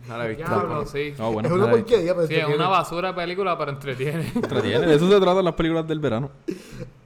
[0.08, 0.46] No la he visto.
[0.46, 0.68] Diablo.
[0.68, 1.14] Bueno, sí.
[1.20, 1.48] Ah, bueno.
[1.48, 4.32] es una porquería, pero Sí, es una basura de película, pero entretiene.
[4.36, 4.88] Entretiene.
[4.88, 6.32] De eso se tratan las películas del verano.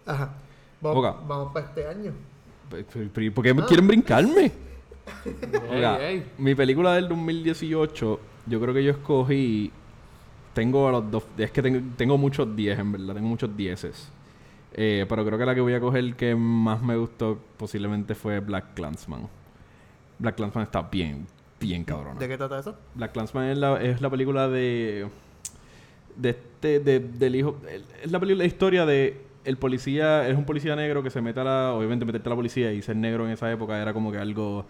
[0.05, 0.29] Ajá.
[0.79, 2.13] Vamos, vamos para este año.
[2.69, 4.49] ¿Pero ¿Por qué me quieren brincarme?
[5.69, 5.99] Oiga,
[6.37, 9.71] mi película del 2018, yo creo que yo escogí.
[10.55, 11.23] Tengo a los dos.
[11.37, 13.13] Es que tengo, tengo muchos 10, en verdad.
[13.13, 14.09] Tengo muchos 10.
[14.77, 18.39] Eh, pero creo que la que voy a coger que más me gustó posiblemente fue
[18.39, 19.27] Black Clansman.
[20.17, 21.27] Black Clansman está bien,
[21.59, 22.19] bien cabrona.
[22.19, 22.75] ¿De qué trata eso?
[22.93, 25.07] Black Clansman es la, es la película de.
[26.15, 26.79] de este.
[26.79, 27.57] De, del hijo.
[28.01, 29.21] Es la película, la historia de.
[29.43, 30.25] El policía.
[30.27, 31.73] Es un policía negro que se mete a la.
[31.73, 34.65] Obviamente, meterte a la policía y ser negro en esa época era como que algo.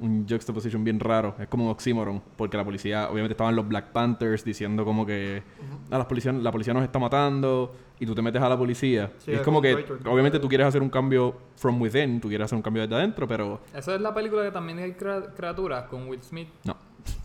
[0.00, 1.34] Un juxtaposition bien raro.
[1.38, 2.22] Es como un oxímoron.
[2.36, 3.08] Porque la policía.
[3.10, 5.42] Obviamente estaban los Black Panthers diciendo como que.
[5.90, 7.74] A las policías, la policía nos está matando.
[7.98, 9.12] Y tú te metes a la policía.
[9.18, 9.74] Sí, y es es como que.
[10.06, 12.20] Obviamente tú quieres hacer un cambio from within.
[12.20, 13.60] Tú quieres hacer un cambio desde adentro, pero.
[13.74, 16.48] Esa es la película que también hay criaturas con Will Smith.
[16.64, 16.76] No.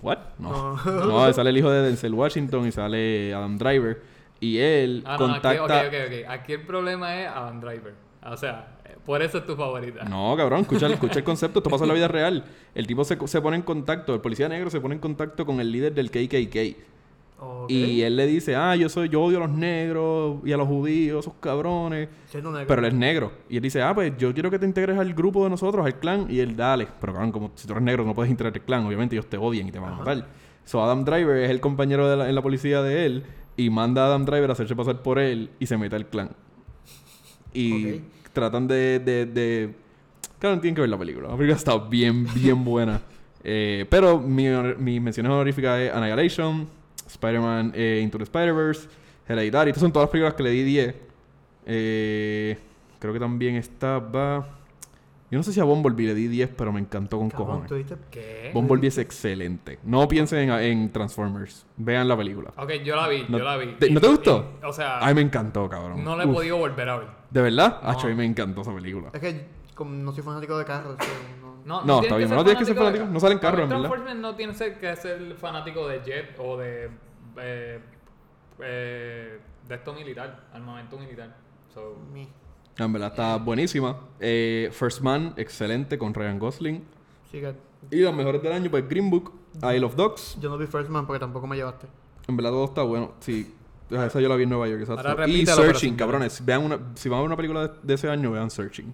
[0.01, 0.17] ¿What?
[0.39, 0.75] No.
[0.85, 4.01] No, sale el hijo de Denzel Washington y sale Adam Driver.
[4.41, 5.49] Y él Ah, no, contacta.
[5.51, 6.29] aquí, ok, ok, ok.
[6.29, 7.93] Aquí el problema es Adam Driver.
[8.23, 8.74] O sea,
[9.05, 10.03] por eso es tu favorita.
[10.05, 11.59] No, cabrón, escucha, escucha el concepto.
[11.59, 12.43] Esto pasa en la vida real.
[12.73, 15.59] El tipo se, se pone en contacto, el policía negro se pone en contacto con
[15.59, 16.77] el líder del KKK.
[17.67, 20.67] Y él le dice, ah, yo soy, yo odio a los negros y a los
[20.67, 22.07] judíos, esos cabrones.
[22.67, 23.31] Pero él es negro.
[23.49, 25.99] Y él dice, ah, pues yo quiero que te integres al grupo de nosotros, al
[25.99, 26.27] clan.
[26.29, 26.87] Y él, dale.
[27.01, 28.85] Pero cabrón, como si tú eres negro no puedes integrar al clan.
[28.85, 30.27] Obviamente ellos te odian y te van a matar.
[30.63, 33.23] So Adam Driver es el compañero de la- en la policía de él.
[33.57, 36.31] Y manda a Adam Driver a hacerse pasar por él y se mete al clan.
[37.53, 38.01] Y.
[38.35, 39.73] tratan de, de, de...
[40.37, 41.29] Claro, tienen que ver la película.
[41.29, 43.01] La película está bien, bien buena.
[43.43, 46.67] Eh, pero mi, mis menciones honoríficas es Annihilation,
[47.07, 48.87] Spider-Man eh, Into the Spider-Verse,
[49.27, 49.71] Hereditary.
[49.71, 50.95] Estas son todas las películas que le di 10.
[51.65, 52.57] Eh,
[52.99, 54.47] creo que también estaba...
[55.31, 57.67] Yo no sé si a Bumblebee le di 10, pero me encantó con Cabrón, cojones.
[57.69, 58.51] tú dijiste- ¿Qué?
[58.53, 59.79] Bumblebee es excelente.
[59.83, 61.65] No piensen en, en Transformers.
[61.77, 62.51] Vean la película.
[62.57, 63.73] Ok, yo la vi, No- yo la vi.
[63.79, 64.53] ¿te- Y- no te gustó?
[64.61, 66.03] y- o sea, Ay, me encantó, cabrón.
[66.03, 66.33] no la he Uf.
[66.35, 67.07] podido volver a ver.
[67.31, 67.79] ¿De verdad?
[67.81, 67.89] No.
[67.89, 69.09] Acho, a mí me encantó esa película.
[69.13, 70.95] Es que como no soy fanático de carros.
[70.99, 71.05] so,
[71.41, 71.55] no.
[71.65, 73.81] No, No, está bien, no tienes que ser fanático no salen carros, en verdad.
[73.89, 76.91] Transformers no tienes que- que ser fanático de jet o de.
[77.37, 77.79] Eh,
[78.59, 81.35] eh, de esto militar, armamento militar.
[81.73, 82.29] So, Mi.
[82.77, 83.97] En verdad está buenísima.
[84.19, 86.83] Eh, First Man, excelente con Ryan Gosling.
[87.31, 87.53] Sí que
[87.91, 90.37] Y las mejores del año, pues Green Book, Isle of Dogs.
[90.41, 91.87] yo no vi First Man porque tampoco me llevaste.
[92.27, 93.13] En verdad todo está bueno.
[93.19, 93.53] Sí.
[93.91, 95.07] Ah, Esa yo la vi en Nueva York, exacto.
[95.07, 96.43] Ahora y Searching, cabrones.
[96.43, 98.93] Vean una, si van a ver una película de, de ese año, vean Searching.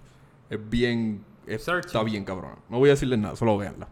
[0.50, 1.24] Es bien...
[1.46, 1.86] es- Searching.
[1.88, 2.56] está bien cabrona.
[2.68, 3.88] No voy a decirles nada, solo veanla.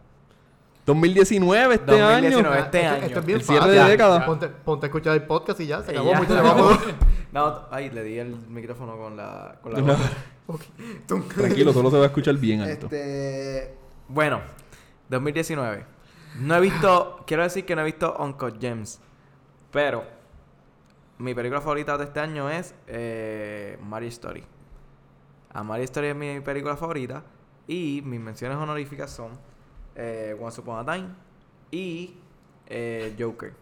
[0.85, 2.47] 2019, este 2019.
[2.55, 2.65] año.
[2.65, 3.05] este año.
[3.05, 3.79] esto es bien El cierre fácil.
[3.83, 4.25] de década.
[4.25, 6.17] Ponte, ponte a escuchar el podcast y ya, se acabó ya.
[6.19, 6.69] mucho trabajo.
[7.31, 10.65] No, ay, le di el micrófono con la, con la boca.
[11.35, 12.87] Tranquilo, solo se va a escuchar bien alto.
[12.87, 13.73] Este,
[14.07, 14.41] bueno,
[15.09, 15.85] 2019.
[16.39, 18.99] No he visto, quiero decir que no he visto Uncle Gems,
[19.71, 20.03] pero
[21.17, 24.43] mi película favorita de este año es eh, Marriage Story.
[25.53, 27.23] A Marriage Story es mi película favorita
[27.67, 29.31] y mis menciones honoríficas son
[29.95, 31.09] eh, Once Upon a Time
[31.69, 32.15] y
[32.67, 33.53] eh, Joker.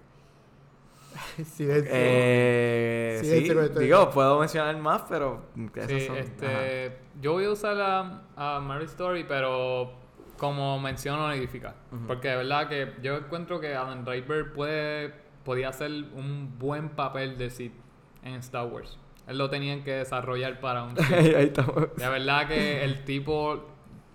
[1.46, 1.92] Silencio.
[1.94, 5.42] Eh, Sí, sí, digo, puedo mencionar más, pero
[5.88, 6.46] sí, son- este,
[6.88, 6.96] ajá.
[7.22, 9.92] yo voy a usar a, a Mary Story, pero
[10.38, 11.76] como mención honorífica.
[11.92, 12.08] Ujú.
[12.08, 17.38] Porque de verdad que yo encuentro que Alan Driver puede, podía hacer un buen papel
[17.38, 17.72] de Sid
[18.24, 18.98] en Star Wars.
[19.28, 20.96] Él lo tenían que desarrollar para un.
[21.14, 21.94] Ahí estamos.
[21.98, 23.66] De verdad que el tipo,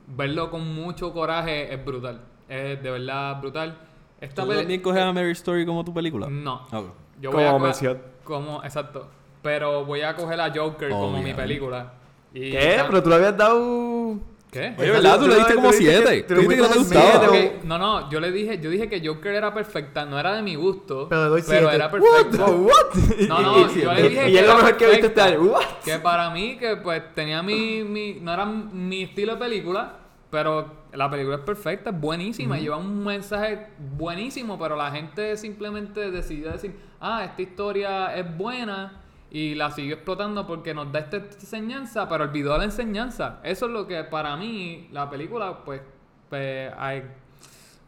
[0.08, 2.22] verlo con mucho coraje es brutal.
[2.48, 3.78] Es de verdad brutal.
[4.20, 6.28] Esta ¿Tú también coges a Mary Story como tu película?
[6.28, 6.66] No.
[6.70, 6.86] Ah, ok.
[7.20, 7.96] Yo Como voy a.
[8.24, 9.08] Como, exacto.
[9.42, 11.92] Pero voy a coger a Joker como mi película.
[12.32, 12.80] Y ¿Qué?
[12.86, 14.16] Pero tú le habías dado.
[14.50, 14.72] ¿Qué?
[14.78, 15.18] Oye, ¿verdad?
[15.18, 16.22] Tú le diste como Tú dijiste que- 7.
[16.22, 17.28] tú dijiste que no te gustaba.
[17.64, 20.54] No, no, yo le dije, yo dije que Joker era perfecta, no era de mi
[20.54, 22.44] gusto, Pero le doy pero era perfecta.
[22.46, 22.94] Oh, what?
[23.28, 25.40] No, no, yo le dije y que es lo mejor que viste este año.
[25.42, 25.64] What?
[25.84, 29.96] Que para mí, que pues tenía mi, mi no era mi estilo de película,
[30.34, 36.10] pero la película es perfecta, es buenísima, lleva un mensaje buenísimo, pero la gente simplemente
[36.10, 41.18] decidió decir, ah, esta historia es buena y la siguió explotando porque nos da esta
[41.18, 43.38] enseñanza, pero olvidó la enseñanza.
[43.44, 45.82] Eso es lo que para mí la película, pues,
[46.28, 46.72] pues,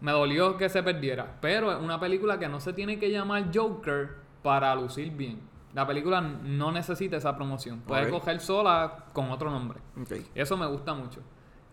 [0.00, 1.38] me dolió que se perdiera.
[1.40, 5.40] Pero es una película que no se tiene que llamar Joker para lucir bien.
[5.74, 7.80] La película no necesita esa promoción.
[7.80, 9.80] Puede coger sola con otro nombre.
[10.00, 10.12] Ok.
[10.32, 11.22] Eso me gusta mucho.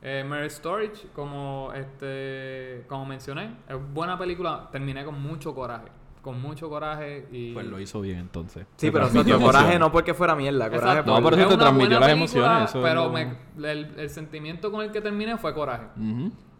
[0.05, 4.67] Eh, Mary Storage, como este como mencioné, es buena película.
[4.71, 5.87] Terminé con mucho coraje.
[6.21, 7.53] Con mucho coraje y...
[7.53, 8.65] Pues lo hizo bien entonces.
[8.77, 9.07] Sí, pero
[9.41, 11.11] coraje no porque fuera mierda, coraje Exacto.
[11.15, 11.31] No, por...
[11.31, 12.11] pero eso Es te transmitió las película,
[12.43, 13.37] emociones, eso es pero lo- me-
[13.71, 15.87] el, el sentimiento con el que terminé fue coraje.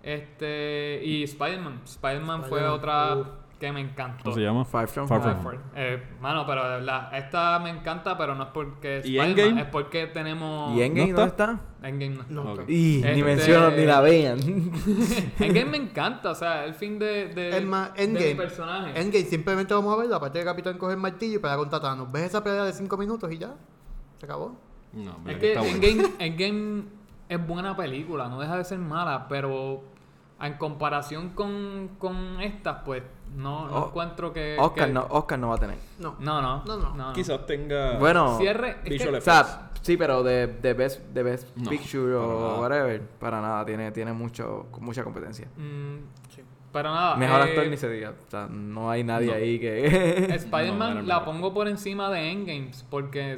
[0.02, 1.82] Este, y Spider-Man.
[1.86, 3.16] Spider-Man fue otra.
[3.64, 4.24] Que me encantó.
[4.26, 4.66] ¿Cómo se llama?
[4.66, 5.32] Far From Far Home.
[5.36, 9.05] From Far- eh, mano, pero de verdad, esta me encanta, pero no es porque es
[9.05, 9.61] ¿Y Spider-Man, Endgame?
[9.61, 10.76] es porque tenemos...
[10.76, 11.51] ¿Y Endgame ¿No dónde está?
[11.80, 11.88] está?
[11.88, 12.43] Endgame no.
[12.43, 12.64] No, Ok.
[12.68, 14.39] Y Este- ni menciono ni la vean.
[15.39, 18.36] Endgame me encanta, o sea, el fin de, de, Es más, de mi Endgame.
[18.36, 18.99] personaje.
[18.99, 21.80] Endgame simplemente vamos a ver la parte de Capitán coger el martillo y pelear contra
[21.80, 22.11] Thanos.
[22.11, 23.53] ¿Ves esa pelea de 5 minutos y ya?
[24.20, 24.57] Se acabó.
[24.91, 25.78] No, Es que está bueno.
[25.82, 26.84] Endgame, Endgame
[27.30, 29.84] es buena película, no deja de ser mala, pero
[30.41, 33.01] en comparación con, con estas, pues
[33.36, 34.56] no, no Oh, encuentro que...
[34.60, 35.78] Oscar que- no, Oscar no va a tener.
[36.00, 36.16] No.
[36.20, 36.64] No, no.
[36.66, 36.94] No, no.
[36.96, 37.14] no.
[37.14, 37.98] Quizás tenga...
[37.98, 38.78] Bueno, Cierre.
[38.86, 42.40] es que- o sea, sí, pero de, de Best, de best No, Picture para o
[42.48, 42.60] nada.
[42.60, 45.48] whatever, para nada, tiene, tiene mucho, mucha competencia.
[45.58, 45.98] mm,
[46.72, 47.16] pero nada.
[47.18, 48.12] Mejor eh, actor ni se diga.
[48.28, 49.34] O sea, no hay nadie no.
[49.34, 50.26] ahí que.
[50.36, 53.36] Spider-Man la pongo por encima de Endgames porque,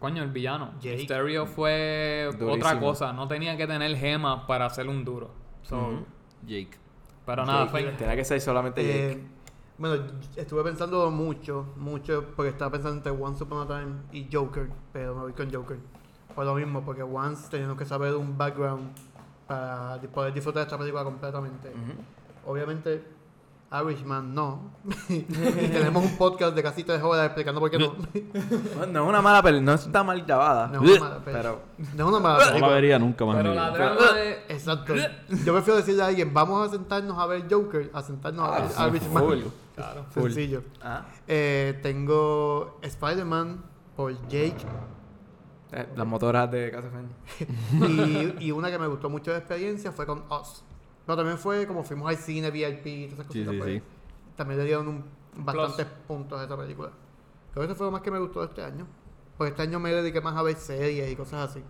[0.00, 0.72] coño, el villano.
[0.80, 0.96] Jake.
[0.96, 3.12] Mysterio fue otra cosa.
[3.12, 5.30] No tenía que tener gemas para hacer un duro.
[5.62, 6.04] So.
[6.44, 6.70] Jake.
[7.26, 7.92] Pero nada, Jake, fue...
[7.92, 9.26] Tenía que ser solamente Eh, Jake.
[9.78, 10.04] bueno,
[10.36, 15.14] estuve pensando mucho, mucho, porque estaba pensando entre Once Upon a Time y Joker, pero
[15.14, 15.78] me voy con Joker.
[16.34, 18.90] Por lo mismo, porque Once teníamos que saber un background
[19.46, 21.70] para poder disfrutar de esta película completamente.
[22.46, 23.04] Obviamente,
[23.80, 24.72] Irishman no.
[25.08, 27.94] y tenemos un podcast de casi tres horas explicando por qué no.
[28.86, 30.68] No, es una mala película, no está mal grabada.
[30.68, 31.94] no es una mala pero película.
[31.96, 32.74] No es una mala No la película.
[32.74, 34.32] vería nunca más Pero la trama de...
[34.48, 34.94] Exacto.
[34.94, 38.70] Yo prefiero decirle a alguien, vamos a sentarnos a ver Joker, a sentarnos a ver
[38.76, 39.24] Ah, Irishman.
[39.24, 39.38] full.
[39.74, 40.04] Claro.
[40.12, 40.62] Sencillo.
[40.82, 43.62] Ah, Eh, tengo Spider-Man
[43.96, 44.56] por Jake
[45.72, 46.88] eh, las motoras de Casa
[47.88, 50.62] y, y una que me gustó mucho de experiencia fue con Us.
[51.06, 53.52] Pero también fue como fuimos al cine, VIP y todas esas cositas.
[53.52, 53.82] sí, pues, sí.
[54.36, 55.04] También le dieron un,
[55.36, 56.90] bastantes puntos a esa película.
[57.52, 58.86] Creo que eso fue lo más que me gustó de este año.
[59.36, 61.62] Porque este año me dediqué más a ver series y cosas así.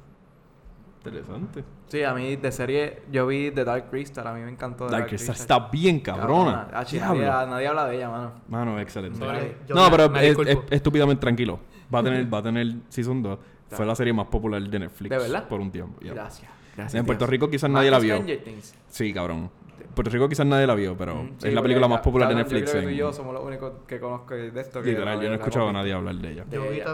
[1.04, 1.64] Interesante.
[1.88, 4.92] Sí, a mí de serie, yo vi The Dark Crystal, a mí me encantó The
[4.92, 6.68] Dark Crystal está bien cabrona.
[6.72, 7.22] Ah, chi, Diablo.
[7.24, 8.32] nadie, nadie habla de ella, mano.
[8.48, 9.18] Mano, excelente.
[9.18, 9.56] Sorry.
[9.66, 11.58] Yo no, me- pero me es, es- estúpidamente tranquilo.
[11.92, 13.38] Va a tener, va a tener Season 2.
[13.70, 15.10] Fue la serie más popular de Netflix.
[15.10, 15.48] ¿De verdad?
[15.48, 15.98] Por un tiempo.
[16.02, 16.12] ya.
[16.14, 16.48] Gracias.
[16.76, 16.94] Gracias.
[16.98, 17.30] En Puerto Dios.
[17.30, 18.22] Rico quizás nadie la vio.
[18.88, 19.50] Sí, cabrón.
[19.80, 22.28] En Puerto Rico quizás nadie la vio, pero Mm, sí, es la película más popular
[22.28, 22.66] de Netflix.
[22.66, 24.80] Yo creo que tú y yo somos los únicos que conozco de esto.
[24.80, 26.44] Que Literal, yo no he escuchado a nadie hablar de ella.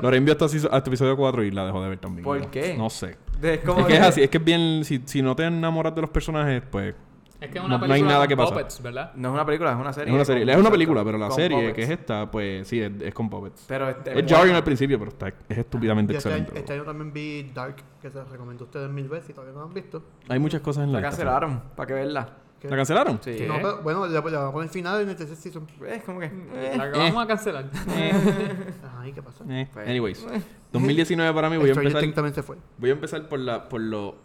[0.03, 2.25] Lorraine vio hasta, hasta este episodio 4 y la dejó de ver también.
[2.25, 2.75] ¿Por No- qué?
[2.77, 3.17] No sé.
[3.41, 4.85] Es que es así, es que es bien.
[4.85, 6.95] Si, si no te enamoras de los personajes, pues.
[7.41, 8.51] Es que es No- una no hay película nada con que pasa.
[8.53, 9.13] puppets, ¿verdad?
[9.15, 10.09] No es una película, es una serie.
[10.11, 10.53] Es una serie.
[10.53, 11.75] Es una película, pero la con serie puppets.
[11.77, 13.65] que es esta, pues sí, es, es con puppets.
[13.69, 16.59] Pero este, Es jarring al principio, pero está, es estúpidamente este, año, excelente.
[16.61, 19.55] este año también vi Dark, que se los recomiendo a ustedes mil veces y todavía
[19.55, 20.03] no lo han visto.
[20.29, 21.11] Hay muchas cosas en la La lista.
[21.25, 22.29] cancelaron, para que verla.
[22.61, 23.21] Que- ¿La cancelaron?
[23.23, 23.45] Sí.
[23.47, 25.65] No, pero, bueno, le van a poner final en el tercer season.
[25.87, 26.27] Es como que.
[26.27, 26.75] eh.
[26.77, 27.67] La que vamos a cancelar.
[28.99, 29.45] Ay, ¿qué pasa?
[29.49, 30.27] Eh, Pues- Anyways,
[30.73, 32.35] 2019 para mí voy a empezar.
[32.35, 32.57] Se fue.
[32.79, 34.17] Voy a empezar por la, por lo,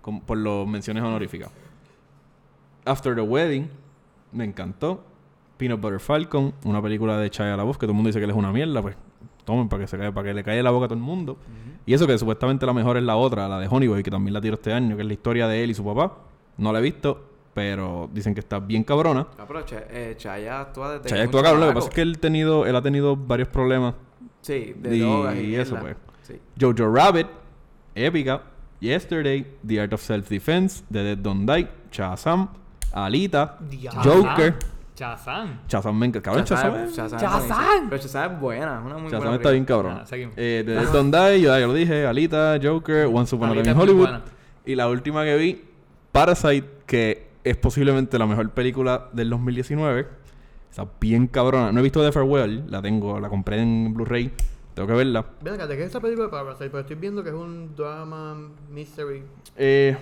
[0.00, 1.50] con- por los menciones honoríficas.
[2.88, 3.68] After the Wedding,
[4.32, 5.04] me encantó.
[5.56, 8.24] Peanut Butter Falcon, una película de Chaya la voz que todo el mundo dice que
[8.24, 8.96] él es una mierda, pues
[9.44, 11.36] tomen para que se caiga, para que le caiga la boca a todo el mundo.
[11.84, 14.40] Y eso que supuestamente la mejor es la otra, la de Honeyboy, que también la
[14.40, 16.18] tiro este año, que es la historia de él y su papá.
[16.58, 17.24] No la he visto,
[17.54, 19.26] pero dicen que está bien cabrona.
[19.36, 21.08] No, pero Ch- eh, Chaya actúa desde.
[21.08, 23.94] Chaya actúa cabrón, lo que pasa es que él, tenido, él ha tenido varios problemas.
[24.42, 25.96] Sí, de y- drogas y, y eso, pues.
[26.22, 26.34] Sí.
[26.60, 27.26] Jojo Rabbit,
[27.96, 28.42] Épica,
[28.80, 32.48] Yesterday, The Art of Self-Defense, The Dead Don't Die, Shazam,
[32.92, 33.58] Alita.
[34.02, 34.56] Joker.
[34.98, 35.60] Chazán.
[35.68, 36.24] Shazam me encanta.
[36.24, 36.72] Cabrón, es ¡Shazam!
[36.72, 37.86] buenísima.
[37.88, 39.98] Pero Shazam es buena, es una muy Shazam buena está bien cabrón.
[40.00, 40.04] Ah.
[40.10, 43.70] Eh, The Dead Don't Die, yo ya lo dije, Alita, Joker, Once Upon a Time
[43.70, 44.08] in Hollywood.
[44.66, 45.64] Y la última que vi,
[46.10, 50.08] Parasite, que es posiblemente la mejor película del 2019.
[50.68, 51.70] Está bien cabrona.
[51.70, 54.32] No he visto The Farewell, la tengo, la compré en Blu-ray.
[54.74, 55.24] Tengo que verla.
[55.42, 56.70] Ven acá, ¿de qué es esta película de Parasite?
[56.70, 58.36] Pero estoy viendo que es un drama,
[58.68, 59.22] mystery.
[59.56, 59.96] Eh,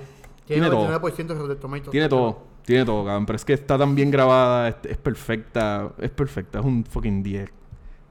[0.46, 0.88] tiene todo.
[1.00, 1.90] 99% de.
[1.90, 3.24] Tiene todo, tiene todo, cabrón.
[3.26, 7.22] Pero es que está tan bien grabada, es, es perfecta, es perfecta, es un fucking
[7.22, 7.48] 10.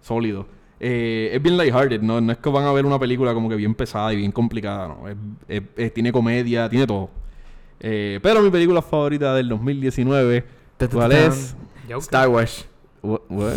[0.02, 0.48] Sólido.
[0.80, 2.20] Eh, es bien lighthearted, ¿no?
[2.22, 4.88] No es que van a ver una película como que bien pesada y bien complicada,
[4.90, 5.08] ¿no?
[5.08, 5.16] Es-
[5.48, 7.10] es- es- tiene comedia, tiene todo.
[7.80, 10.44] Eh, pero mi película favorita del 2019,
[10.92, 11.56] ¿cuál es?
[11.84, 11.98] Joker.
[11.98, 12.66] Star Wars.
[13.02, 13.54] What, what?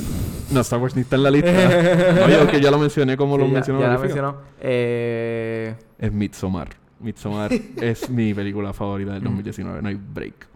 [0.52, 1.50] No, Star Wars ni está en la lista.
[2.20, 3.80] no, yo que ya lo mencioné como Sí, lo ya- mencionó.
[3.80, 4.22] Ya la Marifica.
[4.22, 4.42] mencionó.
[4.60, 6.68] Eh, Es Midsommar.
[7.00, 9.82] Midsommar es mi película favorita del 2019.
[9.82, 10.47] No hay break.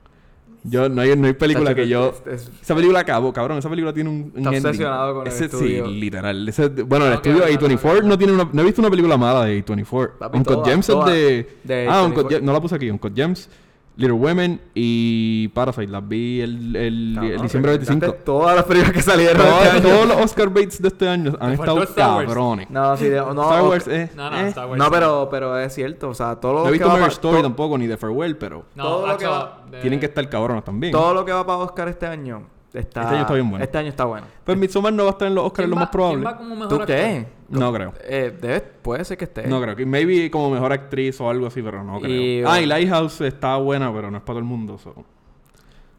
[0.65, 2.15] Yo, no hay, no hay película tacho, que yo...
[2.27, 3.59] es- es- Esa película acabó, cabrón.
[3.59, 4.67] Esa película tiene un, un Está ending.
[4.67, 5.87] obsesionado con el Ese, estudio.
[5.87, 6.49] Sí, literal.
[6.49, 8.05] Ese- bueno, el Ok, estudio ok, A24 ok.
[8.05, 8.49] no tiene una...
[8.53, 10.11] No he visto una película mala de A24.
[10.19, 11.49] Papi, Uncut Gems es todas de...
[11.65, 12.07] de ah, A24.
[12.07, 12.43] Uncut Gems...
[12.45, 12.91] No la puse aquí.
[12.91, 13.49] Uncut Gems,
[13.97, 15.87] Little Women y Parasite.
[15.89, 18.25] Las vi el, el, Cabrón, el diciembre recomendaste 25.
[18.25, 19.37] Todas las películas que salieron.
[19.47, 19.83] Todos, este año.
[19.89, 22.71] todos los Oscar Bates de este año han estado cabrones.
[22.71, 23.43] No, sí, de- no.
[23.43, 23.63] Star.
[23.65, 24.15] Wars es...
[24.17, 24.49] No, no, eh.
[24.49, 24.79] Star Wars.
[24.79, 26.09] No, pero, pero es cierto.
[26.09, 27.87] O sea, todo lo No he que visto va Marriage pa- Story to- tampoco, ni
[27.87, 28.65] The Farewell, pero...
[28.75, 30.93] No, todo lo que va- de- Tienen que estar cabronas también.
[30.93, 32.43] Todo lo que va para Oscar este año,
[32.75, 33.65] está, Este año está bien bueno.
[33.65, 34.27] Este año está bueno.
[34.45, 36.23] Pues Midsommar no va a estar en los Oscars, ¿Quién lo más probable.
[36.23, 37.27] ¿Quién va como mejor ¿Tú crees?
[37.49, 37.93] No creo.
[38.05, 39.47] Eh, debe- puede ser que esté.
[39.47, 39.77] No creo.
[39.77, 42.11] que Maybe como mejor actriz o algo así, pero no creo.
[42.11, 44.79] Y- ah, y Lighthouse está buena, pero no es para todo el mundo.
[44.79, 44.95] so.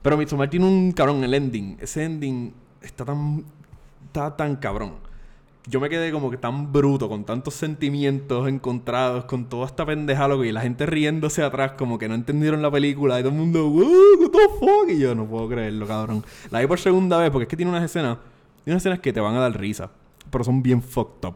[0.02, 1.78] Pero Midsommar tiene un cabrón, el ending.
[1.80, 3.46] Ese ending está tan...
[4.08, 4.94] Está tan cabrón.
[5.66, 10.28] Yo me quedé como que tan bruto, con tantos sentimientos encontrados, con toda esta pendeja
[10.28, 13.38] loco, y la gente riéndose atrás, como que no entendieron la película, y todo el
[13.38, 13.86] mundo, "Wow,
[14.20, 14.90] what the fuck?
[14.90, 16.26] Y yo no puedo creerlo, cabrón.
[16.52, 18.18] La vi por segunda vez, porque es que tiene unas escenas,
[18.64, 19.90] tiene unas escenas que te van a dar risa,
[20.30, 21.36] pero son bien fucked up.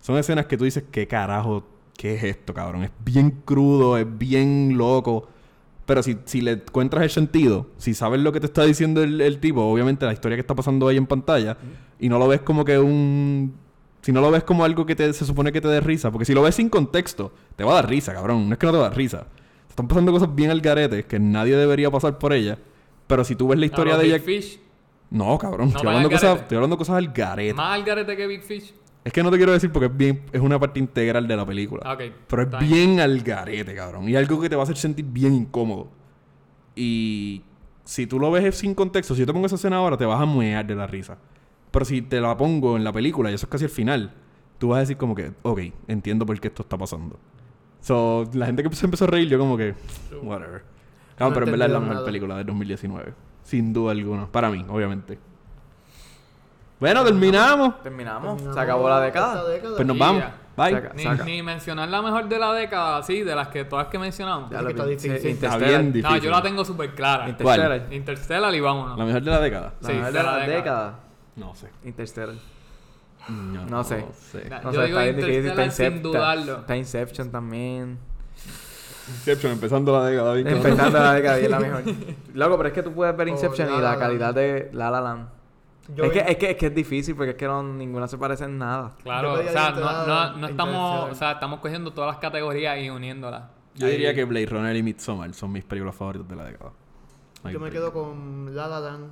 [0.00, 1.62] Son escenas que tú dices, ¿qué carajo?
[1.98, 2.84] ¿Qué es esto, cabrón?
[2.84, 5.28] Es bien crudo, es bien loco.
[5.90, 9.20] Pero si, si le encuentras el sentido, si sabes lo que te está diciendo el,
[9.20, 11.56] el tipo, obviamente la historia que está pasando ahí en pantalla,
[11.98, 13.56] y no lo ves como que un...
[14.00, 16.24] Si no lo ves como algo que te, se supone que te dé risa, porque
[16.24, 18.48] si lo ves sin contexto, te va a dar risa, cabrón.
[18.48, 19.26] No es que no te va a dar risa.
[19.68, 22.56] Están pasando cosas bien al garete, que nadie debería pasar por ella.
[23.08, 24.24] Pero si tú ves la historia A los de Big ella...
[24.24, 24.60] Fish.
[25.10, 25.70] No, cabrón.
[25.70, 27.54] No estoy, hablando cosas, estoy hablando cosas al garete.
[27.54, 28.72] Más al garete que Big Fish.
[29.02, 31.46] Es que no te quiero decir porque es bien, es una parte integral de la
[31.46, 31.92] película.
[31.92, 34.08] Ok, Pero es bien al garete, cabrón.
[34.08, 35.88] Y algo que te va a hacer sentir bien incómodo.
[36.76, 37.42] Y
[37.84, 40.20] si tú lo ves sin contexto, si yo te pongo esa escena ahora, te vas
[40.20, 41.18] a muear de la risa.
[41.70, 44.12] Pero si te la pongo en la película, y eso es casi el final,
[44.58, 47.18] tú vas a decir como que, ok, entiendo por qué esto está pasando.
[47.80, 49.74] So, la gente que se empezó a reír, yo como que,
[50.22, 50.62] whatever.
[51.16, 53.14] Cabrón, No pero en verdad es la mejor película del 2019.
[53.42, 54.30] Sin duda alguna.
[54.30, 55.18] Para mí, obviamente.
[56.80, 57.82] Bueno, terminamos.
[57.82, 58.42] Terminamos.
[58.54, 59.42] Se acabó la década.
[59.76, 60.22] Pues nos vamos.
[60.22, 60.34] ya.
[60.56, 60.72] Bye.
[60.72, 61.24] Saca.
[61.24, 64.50] Ni, ni mencionar la mejor de la década, sí, de las que todas que mencionamos.
[64.50, 65.10] Ya Es lo que está difícil.
[65.12, 65.68] Sí, Está Interstellar.
[65.68, 66.16] bien difícil.
[66.16, 67.28] No, yo la tengo súper clara.
[67.28, 67.86] Interstellar.
[67.92, 68.98] Interstellar y vámonos.
[68.98, 69.72] La mejor de la década.
[69.80, 70.56] La Sí, mejor de de la la década.
[70.56, 70.94] década.
[71.36, 71.68] No sé.
[71.84, 72.34] Interstellar.
[73.28, 73.98] No, No sé.
[74.00, 75.46] No yo sé, digo está bien difícil.
[75.46, 76.02] Está Interstellar sin Inception.
[76.02, 76.56] dudarlo.
[76.60, 77.98] Está Inception también.
[79.08, 80.38] Inception, empezando la década.
[80.38, 81.82] Empezando la década y es la mejor.
[82.34, 83.98] Loco, pero es que tú puedes ver Inception y La Land.
[83.98, 85.28] calidad de La La Land.
[85.94, 88.16] Yo Es que, es, que, es que es difícil porque es que no, ninguna se
[88.18, 88.96] parece en nada.
[89.02, 92.90] Claro, o sea, no, no, no estamos, o sea, estamos cogiendo todas las categorías y
[92.90, 93.44] uniéndolas.
[93.74, 96.72] Yo diría que Blade Runner y Midsommar son mis películas favoritas de la década.
[97.44, 99.10] No Yo me quedo con La La Land,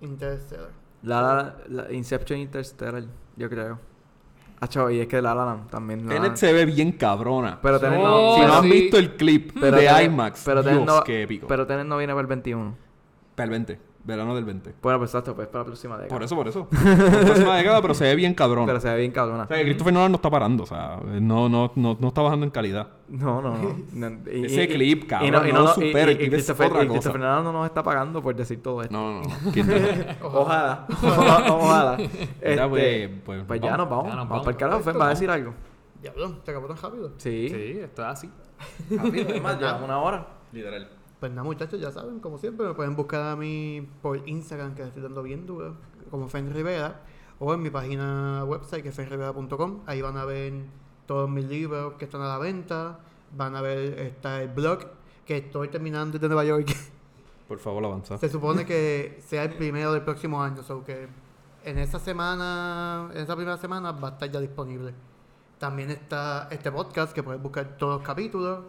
[0.00, 0.70] Interstellar.
[1.02, 3.04] La, La- la- Inception Interstellar,
[3.36, 3.78] yo creo.
[4.60, 6.06] Ah, chavo, y es que La La Land también.
[6.08, 7.58] La Tenet se ve bien cabrona.
[7.62, 10.82] Pero Tenet Oh, si no han visto el clip Pero de Tenet- IMAX, pero Tenet
[10.82, 11.46] Dios, no, qué épico.
[11.46, 12.74] Pero Tenet no viene para el 21.
[13.34, 14.74] Para el 20, verano del 20.
[14.80, 16.08] Bueno, pues exacto, pues para la próxima década.
[16.14, 16.68] Por eso, por eso.
[16.70, 18.66] La próxima década, pero se ve bien cabrona.
[18.66, 19.42] Pero se ve bien cabrona.
[19.44, 22.22] O sea, que Christopher Nolan no está parando, o sea, no, no, no, no está
[22.22, 22.88] bajando en calidad.
[23.08, 23.76] No, no, no.
[23.92, 26.32] No, y- Ese y- clip, y cabrón, no, y no y- supera, y- el clip
[26.32, 28.92] y es Christopher- y Nolan no nos está pagando por decir todo esto.
[28.96, 29.52] No, no, no.
[29.52, 30.86] ¿Quién te- Ojalá.
[31.50, 31.96] Ojalá.
[32.40, 34.04] Este, pues, pues, pues ya nos vamos.
[34.06, 34.44] Ya nos vamos vamos.
[34.44, 34.80] para el carajo.
[34.82, 35.52] Fen, ¿va a decir algo?
[36.00, 37.12] Diablo, te acabó tan rápido.
[37.16, 37.48] Sí.
[37.48, 38.30] Sí, esto es así.
[38.90, 40.26] Rápido, es más, ya una hora.
[40.52, 40.88] Literal.
[41.20, 44.82] Pues nada, muchachos, ya saben, como siempre, me pueden buscar a mí por Instagram, que
[44.82, 45.76] estoy dando bien duro,
[46.10, 47.00] como Fen Rivera,
[47.38, 49.80] o en mi página website, que es fenrivera.com.
[49.86, 50.52] Ahí van a ver
[51.06, 52.98] todos mis libros que están a la venta.
[53.34, 54.80] Van a ver, está el blog,
[55.24, 56.68] que estoy terminando de Nueva York.
[57.48, 58.18] Por favor, avanza.
[58.18, 61.08] Se supone que sea el primero del próximo año, so que
[61.64, 64.92] en esa semana, en esa primera semana va a estar ya disponible.
[65.58, 68.64] También está este podcast que puedes buscar todos los capítulos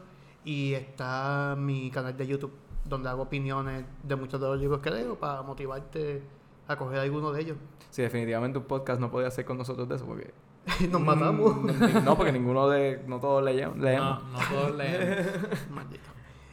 [0.48, 2.54] y está mi canal de YouTube
[2.86, 6.24] donde hago opiniones de muchos de los libros que leo para motivarte
[6.70, 7.58] a coger alguno de ellos.
[7.90, 10.34] Sí, definitivamente un podcast no podía hacer con nosotros de eso porque...
[10.90, 11.54] Nos matamos.
[11.58, 13.04] Mm, No, porque ninguno de...
[13.08, 13.78] No todos leemos.
[13.78, 14.24] leemos.
[14.24, 15.28] No, no todos leemos.
[15.70, 16.10] Maldito.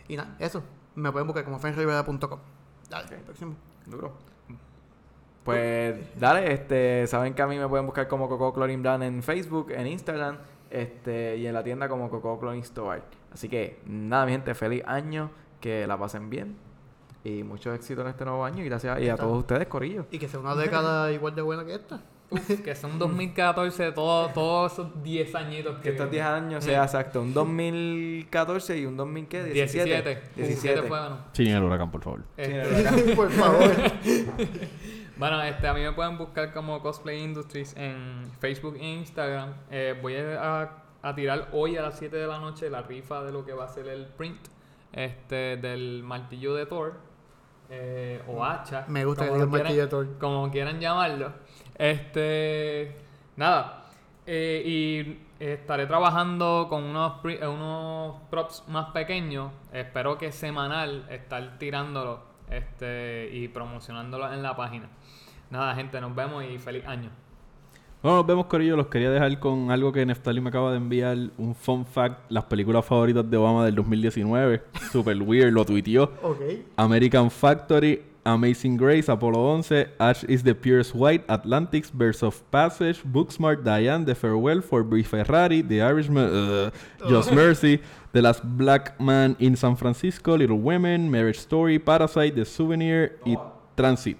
[0.08, 0.60] Y nada, eso.
[0.96, 2.40] Me pueden buscar como fenrivera.com.
[2.90, 3.54] Dale, próximo.
[3.86, 4.12] Duro.
[5.44, 9.70] Pues dale, este, saben que a mí me pueden buscar como Coco Brand en Facebook,
[9.70, 10.38] en Instagram,
[10.74, 13.02] este, y en la tienda como Coco Clothing Store.
[13.32, 16.56] Así que nada, mi gente, feliz año, que la pasen bien
[17.24, 20.06] y mucho éxito en este nuevo año y gracias y a todos ustedes, Corillo.
[20.10, 22.00] Y que sea una década igual de buena que esta.
[22.30, 25.82] Uf, que son 2014, todo- todos esos 10 añitos que...
[25.82, 29.44] Que estos 10 años sea exacto, un 2014 y un 2000 ¿qué?
[29.44, 29.84] 17.
[30.02, 30.22] 17.
[30.36, 31.18] 17 fue, bueno.
[31.32, 32.22] Sin el huracán, por favor.
[32.36, 33.70] Este, por favor.
[35.16, 39.54] Bueno, este, a mí me pueden buscar como Cosplay Industries en Facebook e Instagram.
[39.70, 40.70] Eh, voy a,
[41.02, 43.64] a tirar hoy a las 7 de la noche la rifa de lo que va
[43.64, 44.40] a ser el print
[44.92, 46.94] este, del martillo de Thor.
[47.70, 48.84] eh, o hacha.
[48.88, 50.18] Me gusta quieran- martillo de Thor.
[50.18, 51.32] Como quieran llamarlo.
[51.78, 52.96] Este.
[53.36, 53.80] Nada.
[54.26, 59.52] eh, y estaré trabajando con unos, eh, unos props más pequeños.
[59.72, 62.20] Espero que semanal estar tirándolo
[62.56, 64.88] este, y promocionándolo en la página.
[65.50, 67.10] Nada, gente, nos vemos y feliz año.
[68.02, 68.76] Bueno, nos vemos, Corillo.
[68.76, 71.16] Los quería dejar con algo que Neftali me acaba de enviar.
[71.38, 72.30] Un fun fact.
[72.30, 74.62] Las películas favoritas de Obama del 2019.
[74.92, 75.52] Super weird.
[75.52, 76.12] Lo tuiteó.
[76.76, 83.02] American Factory, Amazing Grace, Apollo 11, Ash is the Purest White, Atlantics, Birds of Passage,
[83.04, 86.70] Booksmart, Diane, The Farewell, For Brie Ferrari, The Irishman, uh,
[87.08, 87.80] Just Mercy,
[88.14, 93.36] The Last Black Man in San Francisco, Little Women, Marriage Story, Parasite, The Souvenir y
[93.74, 94.18] Transit.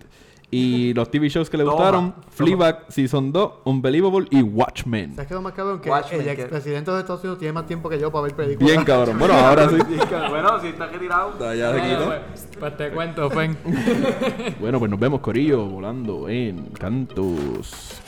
[0.51, 1.75] Y los TV shows que le Toma.
[1.77, 5.15] gustaron, Fleabag, Season 2, Unbelievable y Watchmen.
[5.15, 5.81] ¿Sabes qué es lo más cabrón?
[5.81, 8.35] Que Watchmen, el que- expresidente de Estados Unidos tiene más tiempo que yo para ver
[8.37, 8.71] películas.
[8.73, 9.19] Bien cabrón.
[9.19, 9.77] Bueno, ahora sí.
[10.29, 11.55] bueno, si está retirado.
[11.55, 12.05] Ya se quitó.
[12.07, 13.57] Pues, pues te cuento, Fen.
[14.61, 18.01] Bueno, pues nos vemos, Corillo, volando en Cantos.